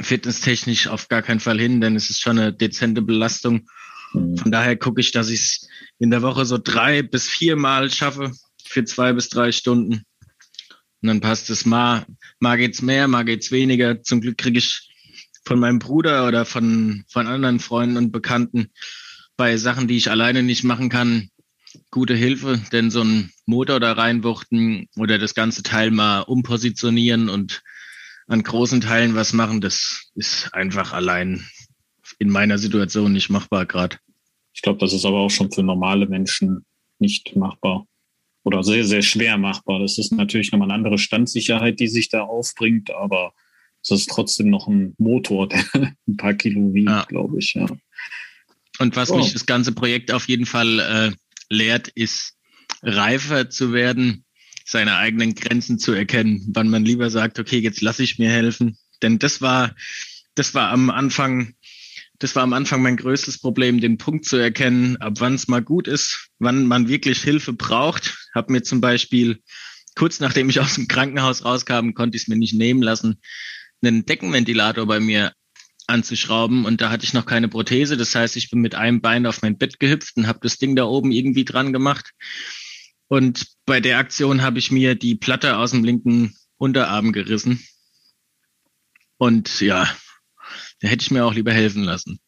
fitnesstechnisch 0.00 0.88
auf 0.88 1.08
gar 1.08 1.22
keinen 1.22 1.40
Fall 1.40 1.58
hin, 1.58 1.80
denn 1.80 1.96
es 1.96 2.10
ist 2.10 2.20
schon 2.20 2.38
eine 2.38 2.52
dezente 2.52 3.02
Belastung. 3.02 3.68
Mhm. 4.12 4.36
Von 4.36 4.52
daher 4.52 4.76
gucke 4.76 5.00
ich, 5.00 5.10
dass 5.10 5.30
ich 5.30 5.40
es 5.40 5.68
in 5.98 6.10
der 6.10 6.22
Woche 6.22 6.44
so 6.44 6.58
drei 6.58 7.02
bis 7.02 7.28
vier 7.28 7.56
Mal 7.56 7.90
schaffe 7.90 8.32
für 8.64 8.84
zwei 8.84 9.12
bis 9.12 9.28
drei 9.28 9.52
Stunden. 9.52 10.04
Und 11.04 11.08
dann 11.08 11.20
passt 11.20 11.50
es 11.50 11.66
mal, 11.66 12.06
mal 12.40 12.56
geht's 12.56 12.80
mehr, 12.80 13.08
mal 13.08 13.26
geht's 13.26 13.52
weniger. 13.52 14.02
Zum 14.02 14.22
Glück 14.22 14.38
kriege 14.38 14.56
ich 14.56 14.88
von 15.44 15.60
meinem 15.60 15.78
Bruder 15.78 16.26
oder 16.26 16.46
von, 16.46 17.04
von 17.10 17.26
anderen 17.26 17.60
Freunden 17.60 17.98
und 17.98 18.10
Bekannten 18.10 18.70
bei 19.36 19.58
Sachen, 19.58 19.86
die 19.86 19.98
ich 19.98 20.10
alleine 20.10 20.42
nicht 20.42 20.64
machen 20.64 20.88
kann, 20.88 21.28
gute 21.90 22.14
Hilfe, 22.14 22.58
denn 22.72 22.90
so 22.90 23.02
ein 23.02 23.30
Motor 23.44 23.80
da 23.80 23.92
reinwuchten 23.92 24.88
oder 24.96 25.18
das 25.18 25.34
ganze 25.34 25.62
Teil 25.62 25.90
mal 25.90 26.20
umpositionieren 26.20 27.28
und 27.28 27.60
an 28.26 28.42
großen 28.42 28.80
Teilen 28.80 29.14
was 29.14 29.34
machen, 29.34 29.60
das 29.60 30.10
ist 30.14 30.54
einfach 30.54 30.94
allein 30.94 31.46
in 32.18 32.30
meiner 32.30 32.56
Situation 32.56 33.12
nicht 33.12 33.28
machbar 33.28 33.66
gerade. 33.66 33.98
Ich 34.54 34.62
glaube, 34.62 34.78
das 34.78 34.94
ist 34.94 35.04
aber 35.04 35.18
auch 35.18 35.30
schon 35.30 35.52
für 35.52 35.62
normale 35.62 36.06
Menschen 36.06 36.64
nicht 36.98 37.36
machbar 37.36 37.86
oder 38.44 38.62
sehr, 38.62 38.84
sehr 38.84 39.02
schwer 39.02 39.38
machbar. 39.38 39.80
Das 39.80 39.98
ist 39.98 40.12
natürlich 40.12 40.52
nochmal 40.52 40.68
eine 40.68 40.74
andere 40.74 40.98
Standsicherheit, 40.98 41.80
die 41.80 41.88
sich 41.88 42.10
da 42.10 42.22
aufbringt, 42.22 42.90
aber 42.90 43.32
es 43.82 43.90
ist 43.90 44.10
trotzdem 44.10 44.50
noch 44.50 44.68
ein 44.68 44.94
Motor, 44.98 45.48
der 45.48 45.64
ein 45.74 46.16
paar 46.16 46.34
Kilo 46.34 46.72
wiegt, 46.72 46.88
ja. 46.88 47.04
glaube 47.04 47.38
ich. 47.38 47.54
Ja. 47.54 47.66
Und 48.78 48.96
was 48.96 49.10
oh. 49.10 49.16
mich 49.16 49.32
das 49.32 49.46
ganze 49.46 49.72
Projekt 49.72 50.12
auf 50.12 50.28
jeden 50.28 50.46
Fall 50.46 50.78
äh, 50.78 51.10
lehrt, 51.48 51.88
ist 51.88 52.34
reifer 52.82 53.48
zu 53.50 53.72
werden, 53.72 54.24
seine 54.66 54.96
eigenen 54.96 55.34
Grenzen 55.34 55.78
zu 55.78 55.92
erkennen, 55.92 56.46
wann 56.52 56.68
man 56.68 56.84
lieber 56.84 57.10
sagt, 57.10 57.38
okay, 57.38 57.58
jetzt 57.58 57.80
lasse 57.80 58.02
ich 58.02 58.18
mir 58.18 58.30
helfen. 58.30 58.78
Denn 59.02 59.18
das 59.18 59.42
war, 59.42 59.74
das 60.34 60.54
war 60.54 60.70
am 60.70 60.90
Anfang, 60.90 61.54
das 62.18 62.36
war 62.36 62.42
am 62.42 62.52
Anfang 62.52 62.82
mein 62.82 62.96
größtes 62.96 63.40
Problem, 63.40 63.80
den 63.80 63.98
Punkt 63.98 64.24
zu 64.24 64.36
erkennen, 64.36 64.96
ab 64.98 65.14
wann 65.18 65.34
es 65.34 65.48
mal 65.48 65.62
gut 65.62 65.88
ist, 65.88 66.28
wann 66.38 66.66
man 66.66 66.88
wirklich 66.88 67.22
Hilfe 67.22 67.52
braucht. 67.52 68.28
Hab 68.34 68.50
mir 68.50 68.62
zum 68.62 68.80
Beispiel 68.80 69.42
kurz 69.94 70.20
nachdem 70.20 70.48
ich 70.48 70.60
aus 70.60 70.74
dem 70.74 70.88
Krankenhaus 70.88 71.44
rauskam, 71.44 71.92
konnte 71.94 72.16
ich 72.16 72.22
es 72.24 72.28
mir 72.28 72.36
nicht 72.36 72.54
nehmen 72.54 72.82
lassen, 72.82 73.20
einen 73.82 74.06
Deckenventilator 74.06 74.86
bei 74.86 75.00
mir 75.00 75.32
anzuschrauben 75.86 76.64
und 76.64 76.80
da 76.80 76.90
hatte 76.90 77.04
ich 77.04 77.12
noch 77.12 77.26
keine 77.26 77.48
Prothese. 77.48 77.96
Das 77.96 78.14
heißt, 78.14 78.36
ich 78.36 78.50
bin 78.50 78.60
mit 78.60 78.74
einem 78.74 79.00
Bein 79.00 79.26
auf 79.26 79.42
mein 79.42 79.58
Bett 79.58 79.78
gehüpft 79.78 80.16
und 80.16 80.26
habe 80.26 80.38
das 80.42 80.58
Ding 80.58 80.76
da 80.76 80.84
oben 80.84 81.12
irgendwie 81.12 81.44
dran 81.44 81.72
gemacht. 81.72 82.12
Und 83.08 83.46
bei 83.66 83.80
der 83.80 83.98
Aktion 83.98 84.42
habe 84.42 84.58
ich 84.58 84.70
mir 84.70 84.94
die 84.94 85.14
Platte 85.14 85.58
aus 85.58 85.72
dem 85.72 85.84
linken 85.84 86.34
Unterarm 86.56 87.12
gerissen. 87.12 87.62
Und 89.18 89.60
ja, 89.60 89.94
da 90.80 90.88
hätte 90.88 91.02
ich 91.02 91.10
mir 91.10 91.24
auch 91.24 91.34
lieber 91.34 91.52
helfen 91.52 91.84
lassen. 91.84 92.18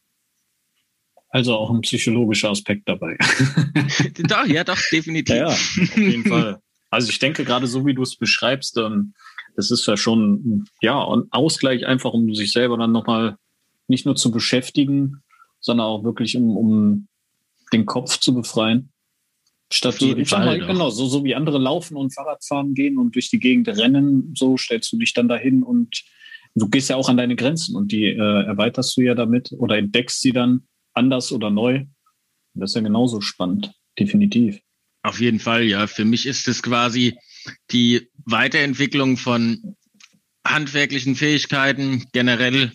Also 1.28 1.54
auch 1.54 1.70
ein 1.70 1.80
psychologischer 1.82 2.50
Aspekt 2.50 2.88
dabei. 2.88 3.18
doch, 4.18 4.46
ja, 4.46 4.64
doch, 4.64 4.78
definitiv. 4.90 5.34
Ja, 5.34 5.48
ja, 5.48 5.52
auf 5.52 5.96
jeden 5.96 6.24
Fall. 6.24 6.60
Also 6.88 7.10
ich 7.10 7.18
denke 7.18 7.44
gerade 7.44 7.66
so, 7.66 7.84
wie 7.84 7.94
du 7.94 8.02
es 8.02 8.16
beschreibst, 8.16 8.78
ähm, 8.78 9.12
das 9.56 9.70
ist 9.70 9.86
ja 9.86 9.96
schon 9.96 10.66
ja 10.80 11.02
ein 11.04 11.24
Ausgleich 11.30 11.86
einfach, 11.86 12.12
um 12.12 12.34
sich 12.34 12.52
selber 12.52 12.78
dann 12.78 12.92
nochmal 12.92 13.36
nicht 13.88 14.06
nur 14.06 14.16
zu 14.16 14.30
beschäftigen, 14.30 15.22
sondern 15.60 15.86
auch 15.86 16.04
wirklich 16.04 16.36
um, 16.36 16.56
um 16.56 17.08
den 17.72 17.86
Kopf 17.86 18.18
zu 18.18 18.34
befreien. 18.34 18.92
Statt 19.72 19.96
so, 19.98 20.06
mal, 20.06 20.60
genau, 20.60 20.90
so, 20.90 21.06
so 21.06 21.24
wie 21.24 21.34
andere 21.34 21.58
laufen 21.58 21.96
und 21.96 22.14
Fahrradfahren 22.14 22.74
gehen 22.74 22.98
und 22.98 23.16
durch 23.16 23.30
die 23.30 23.40
Gegend 23.40 23.68
rennen, 23.68 24.32
so 24.36 24.56
stellst 24.56 24.92
du 24.92 24.98
dich 24.98 25.12
dann 25.12 25.26
dahin 25.26 25.64
und 25.64 26.04
du 26.56 26.68
gehst 26.68 26.90
ja 26.90 26.96
auch 26.96 27.08
an 27.08 27.16
deine 27.16 27.36
Grenzen 27.36 27.76
und 27.76 27.92
die 27.92 28.06
äh, 28.06 28.46
erweiterst 28.46 28.96
du 28.96 29.02
ja 29.02 29.14
damit 29.14 29.52
oder 29.52 29.76
entdeckst 29.76 30.20
sie 30.20 30.32
dann 30.32 30.66
anders 30.94 31.30
oder 31.30 31.50
neu. 31.50 31.84
Das 32.54 32.70
ist 32.70 32.74
ja 32.74 32.80
genauso 32.80 33.20
spannend, 33.20 33.72
definitiv. 33.98 34.58
Auf 35.02 35.20
jeden 35.20 35.38
Fall, 35.38 35.64
ja. 35.64 35.86
Für 35.86 36.04
mich 36.04 36.26
ist 36.26 36.48
es 36.48 36.62
quasi 36.62 37.16
die 37.70 38.08
Weiterentwicklung 38.24 39.18
von 39.18 39.76
handwerklichen 40.44 41.14
Fähigkeiten, 41.14 42.06
generell 42.12 42.72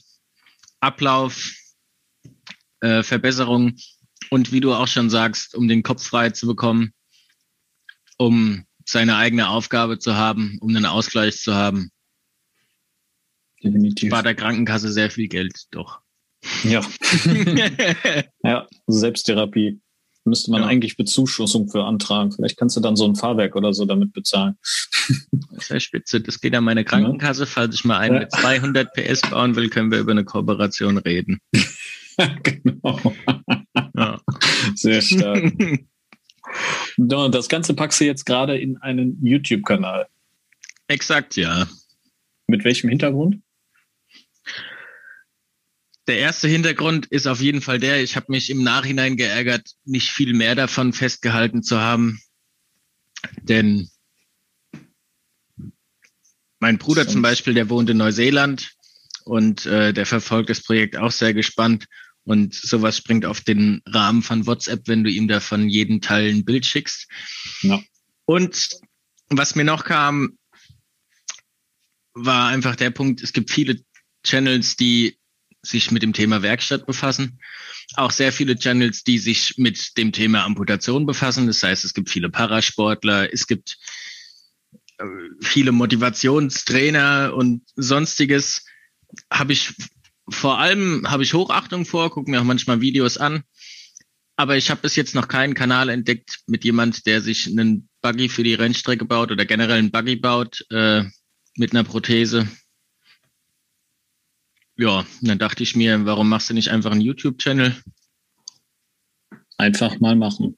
Ablauf, 0.80 1.52
äh, 2.82 3.04
Verbesserung 3.04 3.76
und 4.30 4.52
wie 4.52 4.60
du 4.60 4.74
auch 4.74 4.88
schon 4.88 5.10
sagst, 5.10 5.56
um 5.56 5.68
den 5.68 5.84
Kopf 5.84 6.06
frei 6.06 6.30
zu 6.30 6.48
bekommen, 6.48 6.94
um 8.18 8.66
seine 8.86 9.18
eigene 9.18 9.50
Aufgabe 9.50 10.00
zu 10.00 10.16
haben, 10.16 10.58
um 10.62 10.70
einen 10.70 10.86
Ausgleich 10.86 11.38
zu 11.38 11.56
haben. 11.56 11.92
Definitiv. 13.64 14.12
War 14.12 14.24
der 14.24 14.36
Krankenkasse 14.36 14.92
sehr 14.92 15.12
viel 15.12 15.28
Geld, 15.28 15.66
doch. 15.72 16.02
Ja. 16.64 16.82
ja, 18.44 18.68
Selbsttherapie. 18.88 19.80
Müsste 20.24 20.52
man 20.52 20.62
ja. 20.62 20.68
eigentlich 20.68 20.98
Bezuschussung 20.98 21.70
für 21.70 21.84
antragen. 21.84 22.32
Vielleicht 22.32 22.58
kannst 22.58 22.78
du 22.78 22.82
dann 22.82 22.96
so 22.96 23.06
ein 23.06 23.16
Fahrwerk 23.16 23.56
oder 23.56 23.74
so 23.74 23.86
damit 23.86 24.14
bezahlen. 24.14 24.58
Das 25.54 25.70
wäre 25.70 25.80
spitze. 25.80 26.22
Das 26.22 26.42
geht 26.42 26.56
an 26.56 26.64
meine 26.64 26.84
Krankenkasse. 26.84 27.46
Falls 27.46 27.76
ich 27.76 27.84
mal 27.86 28.00
einen 28.00 28.16
ja. 28.16 28.20
mit 28.22 28.32
200 28.32 28.94
PS 28.94 29.22
bauen 29.30 29.56
will, 29.56 29.70
können 29.70 29.92
wir 29.92 30.00
über 30.00 30.12
eine 30.12 30.24
Kooperation 30.24 30.98
reden. 30.98 31.40
genau. 32.44 33.14
Ja. 33.96 34.20
Sehr 34.74 35.02
stark. 35.02 35.54
das 36.98 37.48
Ganze 37.48 37.76
packst 37.76 38.00
du 38.00 38.06
jetzt 38.06 38.26
gerade 38.26 38.58
in 38.58 38.78
einen 38.78 39.24
YouTube-Kanal. 39.24 40.08
Exakt, 40.88 41.36
ja. 41.36 41.68
Mit 42.48 42.64
welchem 42.64 42.90
Hintergrund? 42.90 43.42
Der 46.12 46.20
erste 46.20 46.50
Hintergrund 46.50 47.06
ist 47.06 47.26
auf 47.26 47.40
jeden 47.40 47.62
Fall 47.62 47.80
der, 47.80 48.04
ich 48.04 48.18
habe 48.18 48.34
mich 48.34 48.50
im 48.50 48.64
Nachhinein 48.64 49.16
geärgert, 49.16 49.76
nicht 49.86 50.10
viel 50.10 50.34
mehr 50.34 50.56
davon 50.56 50.92
festgehalten 50.92 51.64
zu 51.64 51.80
haben. 51.80 52.20
Denn 53.44 53.90
mein 56.60 56.78
Bruder 56.78 57.08
zum 57.08 57.22
Beispiel, 57.22 57.54
der 57.54 57.70
wohnt 57.70 57.90
in 57.90 57.96
Neuseeland 57.96 58.74
und 59.24 59.66
äh, 59.66 59.94
der 59.94 60.06
verfolgt 60.06 60.50
das 60.50 60.62
Projekt 60.62 60.98
auch 60.98 61.12
sehr 61.12 61.34
gespannt. 61.34 61.86
Und 62.26 62.56
sowas 62.56 62.98
springt 62.98 63.26
auf 63.26 63.40
den 63.40 63.82
Rahmen 63.86 64.22
von 64.22 64.46
WhatsApp, 64.46 64.90
wenn 64.90 65.06
du 65.06 65.10
ihm 65.10 65.30
da 65.30 65.40
von 65.40 65.70
jedem 65.70 66.02
Teil 66.02 66.30
ein 66.30 66.44
Bild 66.44 66.66
schickst. 66.66 67.08
Ja. 67.62 67.82
Und 68.26 68.70
was 69.30 69.56
mir 69.56 69.64
noch 69.64 69.86
kam, 69.86 70.38
war 72.14 72.50
einfach 72.50 72.76
der 72.76 72.90
Punkt, 72.90 73.24
es 73.24 73.32
gibt 73.32 73.50
viele 73.50 73.82
Channels, 74.26 74.76
die 74.76 75.16
sich 75.62 75.92
mit 75.92 76.04
dem 76.04 76.14
Thema 76.14 76.42
Werkstatt 76.42 76.86
befassen. 76.86 77.40
Auch 77.96 78.12
sehr 78.12 78.32
viele 78.32 78.56
Channels, 78.56 79.04
die 79.04 79.20
sich 79.20 79.56
mit 79.58 79.98
dem 79.98 80.12
Thema 80.12 80.44
Amputation 80.44 81.06
befassen. 81.06 81.48
Das 81.48 81.62
heißt, 81.62 81.86
es 81.86 81.94
gibt 81.94 82.10
viele 82.10 82.30
Parasportler, 82.30 83.32
es 83.34 83.48
gibt 83.48 83.78
äh, 84.98 85.06
viele 85.42 85.72
Motivationstrainer 85.72 87.34
und 87.36 87.64
sonstiges. 87.76 88.66
Habe 89.32 89.54
ich 89.54 89.74
vor 90.30 90.60
allem 90.60 91.10
habe 91.10 91.24
ich 91.24 91.34
Hochachtung 91.34 91.86
vor, 91.86 92.10
gucke 92.10 92.32
mir 92.32 92.40
auch 92.40 92.46
manchmal 92.46 92.82
Videos 92.82 93.18
an. 93.18 93.44
Aber 94.38 94.58
ich 94.58 94.72
habe 94.72 94.82
bis 94.82 94.96
jetzt 94.96 95.14
noch 95.14 95.28
keinen 95.28 95.54
Kanal 95.54 95.90
entdeckt 95.90 96.40
mit 96.48 96.64
jemand, 96.64 97.06
der 97.06 97.22
sich 97.22 97.48
einen 97.48 97.90
Buggy 98.02 98.30
für 98.30 98.44
die 98.44 98.54
Rennstrecke 98.54 99.06
baut 99.06 99.32
oder 99.32 99.46
generell 99.46 99.78
einen 99.78 99.92
Buggy 99.92 100.16
baut 100.16 100.66
äh, 100.72 101.04
mit 101.56 101.74
einer 101.74 101.84
Prothese. 101.84 102.48
Ja, 104.82 105.06
dann 105.22 105.38
dachte 105.38 105.62
ich 105.62 105.76
mir, 105.76 106.06
warum 106.06 106.28
machst 106.28 106.50
du 106.50 106.56
nicht 106.56 106.70
einfach 106.70 106.90
einen 106.90 107.02
YouTube-Channel? 107.02 107.76
Einfach 109.60 110.00
mal 110.00 110.16
machen. 110.16 110.58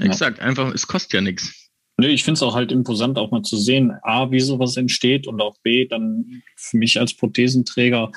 Exakt, 0.00 0.38
ja. 0.38 0.44
einfach, 0.44 0.74
es 0.74 0.88
kostet 0.88 1.12
ja 1.12 1.20
nichts. 1.20 1.68
Nee, 1.96 2.08
ich 2.08 2.24
finde 2.24 2.38
es 2.38 2.42
auch 2.42 2.56
halt 2.56 2.72
imposant, 2.72 3.16
auch 3.16 3.30
mal 3.30 3.42
zu 3.42 3.56
sehen, 3.56 3.92
A, 4.02 4.32
wie 4.32 4.40
sowas 4.40 4.76
entsteht 4.76 5.28
und 5.28 5.40
auch 5.40 5.56
B, 5.62 5.86
dann 5.86 6.42
für 6.56 6.78
mich 6.78 6.98
als 6.98 7.14
Prothesenträger 7.14 8.10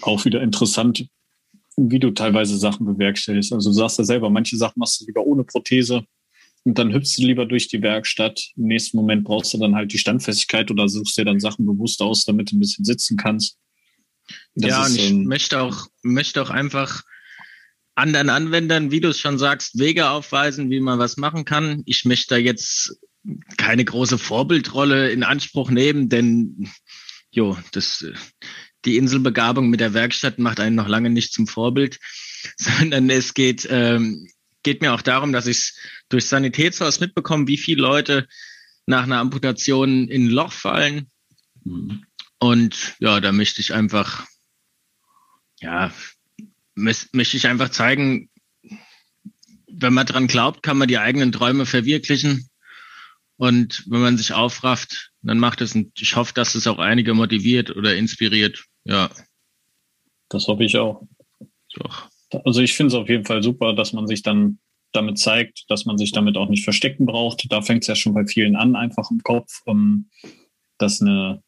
auch 0.00 0.24
wieder 0.24 0.42
interessant, 0.42 1.06
wie 1.76 2.00
du 2.00 2.10
teilweise 2.10 2.58
Sachen 2.58 2.84
bewerkstelligst. 2.84 3.52
Also 3.52 3.70
du 3.70 3.74
sagst 3.74 3.98
ja 3.98 4.04
selber, 4.04 4.30
manche 4.30 4.56
Sachen 4.56 4.80
machst 4.80 5.00
du 5.00 5.04
lieber 5.04 5.24
ohne 5.24 5.44
Prothese 5.44 6.02
und 6.64 6.76
dann 6.76 6.92
hüpfst 6.92 7.18
du 7.18 7.26
lieber 7.28 7.46
durch 7.46 7.68
die 7.68 7.82
Werkstatt. 7.82 8.50
Im 8.56 8.64
nächsten 8.64 8.96
Moment 8.96 9.22
brauchst 9.22 9.54
du 9.54 9.58
dann 9.58 9.76
halt 9.76 9.92
die 9.92 9.98
Standfestigkeit 9.98 10.72
oder 10.72 10.88
suchst 10.88 11.16
dir 11.16 11.24
dann 11.24 11.38
Sachen 11.38 11.66
bewusst 11.66 12.02
aus, 12.02 12.24
damit 12.24 12.50
du 12.50 12.56
ein 12.56 12.60
bisschen 12.60 12.84
sitzen 12.84 13.16
kannst. 13.16 13.58
Das 14.54 14.70
ja, 14.70 14.84
und 14.84 14.96
ich 14.96 15.10
ähm, 15.10 15.24
möchte 15.24 15.60
auch, 15.60 15.86
möchte 16.02 16.42
auch 16.42 16.50
einfach 16.50 17.02
anderen 17.94 18.30
Anwendern, 18.30 18.90
wie 18.90 19.00
du 19.00 19.08
es 19.08 19.20
schon 19.20 19.38
sagst, 19.38 19.78
Wege 19.78 20.08
aufweisen, 20.08 20.70
wie 20.70 20.80
man 20.80 20.98
was 20.98 21.16
machen 21.16 21.44
kann. 21.44 21.82
Ich 21.86 22.04
möchte 22.04 22.34
da 22.34 22.36
jetzt 22.38 22.98
keine 23.56 23.84
große 23.84 24.18
Vorbildrolle 24.18 25.10
in 25.10 25.22
Anspruch 25.22 25.70
nehmen, 25.70 26.08
denn 26.08 26.70
jo, 27.30 27.56
das, 27.72 28.04
die 28.84 28.96
Inselbegabung 28.96 29.70
mit 29.70 29.80
der 29.80 29.94
Werkstatt 29.94 30.38
macht 30.38 30.60
einen 30.60 30.76
noch 30.76 30.88
lange 30.88 31.10
nicht 31.10 31.32
zum 31.32 31.46
Vorbild, 31.46 31.98
sondern 32.56 33.10
es 33.10 33.34
geht, 33.34 33.66
ähm, 33.70 34.28
geht 34.62 34.80
mir 34.80 34.92
auch 34.92 35.02
darum, 35.02 35.32
dass 35.32 35.46
ich 35.46 35.72
durch 36.08 36.26
Sanitätshaus 36.26 37.00
mitbekomme, 37.00 37.46
wie 37.46 37.58
viele 37.58 37.82
Leute 37.82 38.28
nach 38.86 39.04
einer 39.04 39.18
Amputation 39.18 40.08
in 40.08 40.26
ein 40.26 40.30
Loch 40.30 40.52
fallen. 40.52 41.08
Mhm. 41.64 42.04
Und 42.42 42.96
ja, 42.98 43.20
da 43.20 43.30
möchte 43.30 43.60
ich 43.60 43.72
einfach, 43.72 44.26
ja, 45.60 45.92
möchte 46.74 47.36
ich 47.36 47.46
einfach 47.46 47.68
zeigen, 47.68 48.30
wenn 49.70 49.94
man 49.94 50.06
dran 50.06 50.26
glaubt, 50.26 50.64
kann 50.64 50.76
man 50.76 50.88
die 50.88 50.98
eigenen 50.98 51.30
Träume 51.30 51.66
verwirklichen. 51.66 52.50
Und 53.36 53.84
wenn 53.86 54.00
man 54.00 54.18
sich 54.18 54.32
aufrafft, 54.32 55.12
dann 55.22 55.38
macht 55.38 55.60
es, 55.60 55.76
und 55.76 55.92
ich 56.00 56.16
hoffe, 56.16 56.34
dass 56.34 56.56
es 56.56 56.66
auch 56.66 56.80
einige 56.80 57.14
motiviert 57.14 57.76
oder 57.76 57.94
inspiriert. 57.94 58.64
Ja. 58.82 59.08
Das 60.28 60.48
hoffe 60.48 60.64
ich 60.64 60.76
auch. 60.76 61.06
Doch. 61.74 62.08
Also 62.44 62.60
ich 62.60 62.74
finde 62.74 62.88
es 62.88 63.00
auf 63.00 63.08
jeden 63.08 63.24
Fall 63.24 63.44
super, 63.44 63.72
dass 63.72 63.92
man 63.92 64.08
sich 64.08 64.22
dann 64.22 64.58
damit 64.90 65.16
zeigt, 65.16 65.66
dass 65.68 65.84
man 65.84 65.96
sich 65.96 66.10
damit 66.10 66.36
auch 66.36 66.48
nicht 66.48 66.64
verstecken 66.64 67.06
braucht. 67.06 67.46
Da 67.52 67.62
fängt 67.62 67.84
es 67.84 67.86
ja 67.86 67.94
schon 67.94 68.14
bei 68.14 68.26
vielen 68.26 68.56
an, 68.56 68.74
einfach 68.74 69.12
im 69.12 69.20
Kopf, 69.20 69.62
um, 69.64 70.10
dass 70.78 71.00
eine 71.00 71.40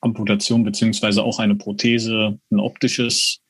Amputation 0.00 0.64
beziehungsweise 0.64 1.22
auch 1.22 1.38
eine 1.38 1.56
Prothese 1.56 2.38
ein 2.50 2.60
optisches 2.60 3.40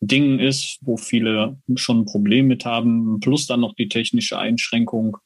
Ding 0.00 0.38
ist, 0.38 0.78
wo 0.80 0.96
viele 0.96 1.60
schon 1.76 2.00
ein 2.00 2.06
Problem 2.06 2.46
mit 2.46 2.64
haben, 2.64 3.20
plus 3.20 3.46
dann 3.46 3.60
noch 3.60 3.74
die 3.74 3.88
technische 3.88 4.38
Einschränkung. 4.38 5.18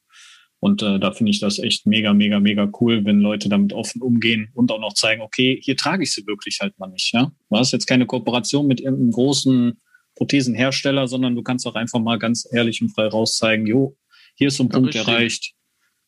Und 0.59 0.81
äh, 0.81 0.99
da 0.99 1.11
finde 1.11 1.29
ich 1.29 1.39
das 1.39 1.59
echt 1.59 1.85
mega, 1.85 2.13
mega, 2.13 2.39
mega 2.39 2.69
cool, 2.81 3.05
wenn 3.05 3.19
Leute 3.19 3.49
damit 3.49 3.71
offen 3.71 4.01
umgehen 4.01 4.49
und 4.53 4.71
auch 4.71 4.79
noch 4.79 4.93
zeigen, 4.93 5.21
okay, 5.21 5.59
hier 5.61 5.77
trage 5.77 6.03
ich 6.03 6.13
sie 6.13 6.25
wirklich 6.27 6.59
halt 6.59 6.77
mal 6.79 6.87
nicht. 6.87 7.13
Ja, 7.13 7.31
du 7.49 7.57
hast 7.57 7.71
jetzt 7.71 7.85
keine 7.85 8.05
Kooperation 8.05 8.67
mit 8.67 8.81
irgendeinem 8.81 9.11
großen 9.11 9.79
Prothesenhersteller, 10.15 11.07
sondern 11.07 11.35
du 11.35 11.43
kannst 11.43 11.67
auch 11.67 11.75
einfach 11.75 11.99
mal 11.99 12.17
ganz 12.17 12.47
ehrlich 12.51 12.81
und 12.81 12.89
frei 12.89 13.07
rauszeigen, 13.07 13.67
jo, 13.67 13.95
hier 14.35 14.47
ist 14.47 14.57
so 14.57 14.63
ein 14.63 14.69
ja, 14.69 14.73
Punkt 14.73 14.95
richtig. 14.95 15.07
erreicht. 15.07 15.53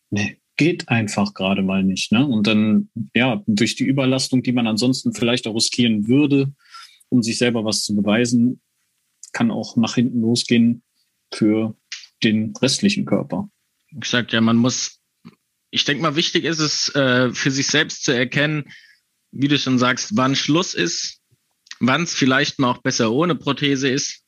Nee, 0.09 0.39
geht 0.57 0.89
einfach 0.89 1.33
gerade 1.33 1.61
mal 1.61 1.83
nicht. 1.83 2.11
Ne? 2.11 2.25
Und 2.25 2.47
dann, 2.47 2.89
ja, 3.15 3.43
durch 3.45 3.75
die 3.75 3.85
Überlastung, 3.85 4.43
die 4.43 4.51
man 4.51 4.67
ansonsten 4.67 5.13
vielleicht 5.13 5.47
auch 5.47 5.55
riskieren 5.55 6.07
würde, 6.07 6.53
um 7.09 7.23
sich 7.23 7.37
selber 7.37 7.63
was 7.63 7.83
zu 7.83 7.95
beweisen, 7.95 8.59
kann 9.31 9.51
auch 9.51 9.77
nach 9.77 9.95
hinten 9.95 10.21
losgehen 10.21 10.83
für 11.33 11.75
den 12.23 12.53
restlichen 12.61 13.05
Körper. 13.05 13.49
Ich 14.01 14.09
sag 14.09 14.33
ja, 14.33 14.41
man 14.41 14.57
muss, 14.57 14.99
ich 15.69 15.85
denke 15.85 16.01
mal, 16.01 16.15
wichtig 16.15 16.43
ist 16.43 16.59
es, 16.59 16.93
äh, 16.95 17.31
für 17.31 17.51
sich 17.51 17.67
selbst 17.67 18.03
zu 18.03 18.11
erkennen, 18.11 18.65
wie 19.31 19.47
du 19.47 19.57
schon 19.57 19.77
sagst, 19.77 20.15
wann 20.15 20.35
Schluss 20.35 20.73
ist, 20.73 21.21
wann 21.79 22.03
es 22.03 22.13
vielleicht 22.13 22.59
mal 22.59 22.71
auch 22.71 22.81
besser 22.81 23.11
ohne 23.11 23.35
Prothese 23.35 23.89
ist. 23.89 24.23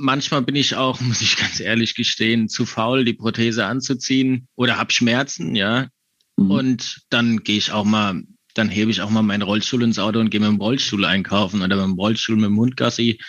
Manchmal 0.00 0.42
bin 0.42 0.56
ich 0.56 0.74
auch, 0.74 1.00
muss 1.00 1.20
ich 1.20 1.36
ganz 1.36 1.60
ehrlich 1.60 1.94
gestehen, 1.94 2.48
zu 2.48 2.66
faul, 2.66 3.04
die 3.04 3.14
Prothese 3.14 3.66
anzuziehen 3.66 4.48
oder 4.56 4.78
hab 4.78 4.92
Schmerzen, 4.92 5.54
ja. 5.54 5.88
Mhm. 6.36 6.50
Und 6.50 7.02
dann 7.10 7.42
gehe 7.44 7.58
ich 7.58 7.72
auch 7.72 7.84
mal 7.84 8.22
dann 8.54 8.68
hebe 8.68 8.90
ich 8.90 9.00
auch 9.00 9.10
mal 9.10 9.22
meinen 9.22 9.42
Rollstuhl 9.42 9.82
ins 9.82 9.98
Auto 9.98 10.18
und 10.18 10.30
gehe 10.30 10.40
mit 10.40 10.48
dem 10.48 10.60
Rollstuhl 10.60 11.04
einkaufen 11.04 11.62
oder 11.62 11.76
mit 11.76 11.84
dem 11.84 11.94
Rollstuhl 11.94 12.36
mit 12.36 12.46
dem 12.46 12.58
Hundgassi. 12.58 13.20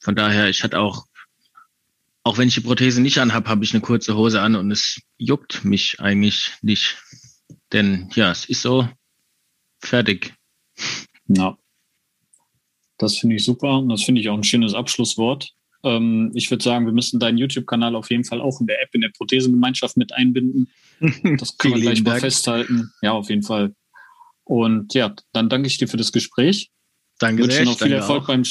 Von 0.00 0.16
daher, 0.16 0.48
ich 0.48 0.62
hatte 0.62 0.78
auch, 0.78 1.06
auch 2.22 2.38
wenn 2.38 2.48
ich 2.48 2.54
die 2.54 2.60
Prothese 2.60 3.00
nicht 3.00 3.18
anhab, 3.18 3.48
habe 3.48 3.64
ich 3.64 3.74
eine 3.74 3.80
kurze 3.80 4.16
Hose 4.16 4.40
an 4.40 4.54
und 4.54 4.70
es 4.70 5.00
juckt 5.18 5.64
mich 5.64 6.00
eigentlich 6.00 6.52
nicht. 6.62 6.96
Denn 7.72 8.10
ja, 8.14 8.30
es 8.30 8.44
ist 8.44 8.62
so 8.62 8.88
fertig. 9.80 10.34
Ja. 11.26 11.56
Das 12.98 13.18
finde 13.18 13.36
ich 13.36 13.44
super 13.44 13.78
und 13.78 13.88
das 13.88 14.04
finde 14.04 14.20
ich 14.20 14.28
auch 14.28 14.36
ein 14.36 14.44
schönes 14.44 14.74
Abschlusswort. 14.74 15.52
Ähm, 15.84 16.30
ich 16.34 16.50
würde 16.50 16.62
sagen, 16.62 16.86
wir 16.86 16.92
müssen 16.92 17.18
deinen 17.18 17.38
YouTube-Kanal 17.38 17.96
auf 17.96 18.10
jeden 18.10 18.24
Fall 18.24 18.40
auch 18.40 18.60
in 18.60 18.66
der 18.66 18.82
App, 18.82 18.90
in 18.94 19.00
der 19.00 19.10
Prothesengemeinschaft 19.10 19.96
mit 19.96 20.12
einbinden. 20.12 20.68
Das 21.38 21.58
können 21.58 21.74
wir 21.74 21.80
gleich 21.80 22.02
mal 22.04 22.20
festhalten. 22.20 22.92
Ja, 23.02 23.12
auf 23.12 23.28
jeden 23.28 23.42
Fall. 23.42 23.74
Und 24.44 24.94
ja, 24.94 25.14
dann 25.32 25.48
danke 25.48 25.66
ich 25.66 25.78
dir 25.78 25.88
für 25.88 25.96
das 25.96 26.12
Gespräch. 26.12 26.70
Danke 27.18 27.44
sehr. 27.44 27.60
Wünsche 27.60 27.64
noch 27.64 27.78
viel 27.78 27.92
Erfolg, 27.92 28.26
beim, 28.26 28.44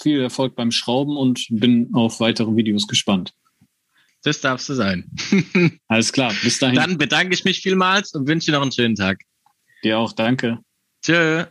viel 0.00 0.20
Erfolg 0.20 0.54
beim 0.54 0.70
Schrauben 0.70 1.16
und 1.16 1.46
bin 1.50 1.90
auf 1.94 2.20
weitere 2.20 2.54
Videos 2.54 2.86
gespannt. 2.86 3.32
Das 4.22 4.40
darfst 4.40 4.68
du 4.68 4.74
sein. 4.74 5.10
Alles 5.88 6.12
klar, 6.12 6.32
bis 6.42 6.58
dahin. 6.58 6.76
Dann 6.76 6.98
bedanke 6.98 7.34
ich 7.34 7.44
mich 7.44 7.60
vielmals 7.60 8.12
und 8.12 8.28
wünsche 8.28 8.46
dir 8.46 8.52
noch 8.52 8.62
einen 8.62 8.72
schönen 8.72 8.94
Tag. 8.94 9.22
Dir 9.82 9.98
auch, 9.98 10.12
danke. 10.12 10.58
Tschö. 11.02 11.44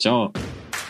Ciao. 0.00 0.32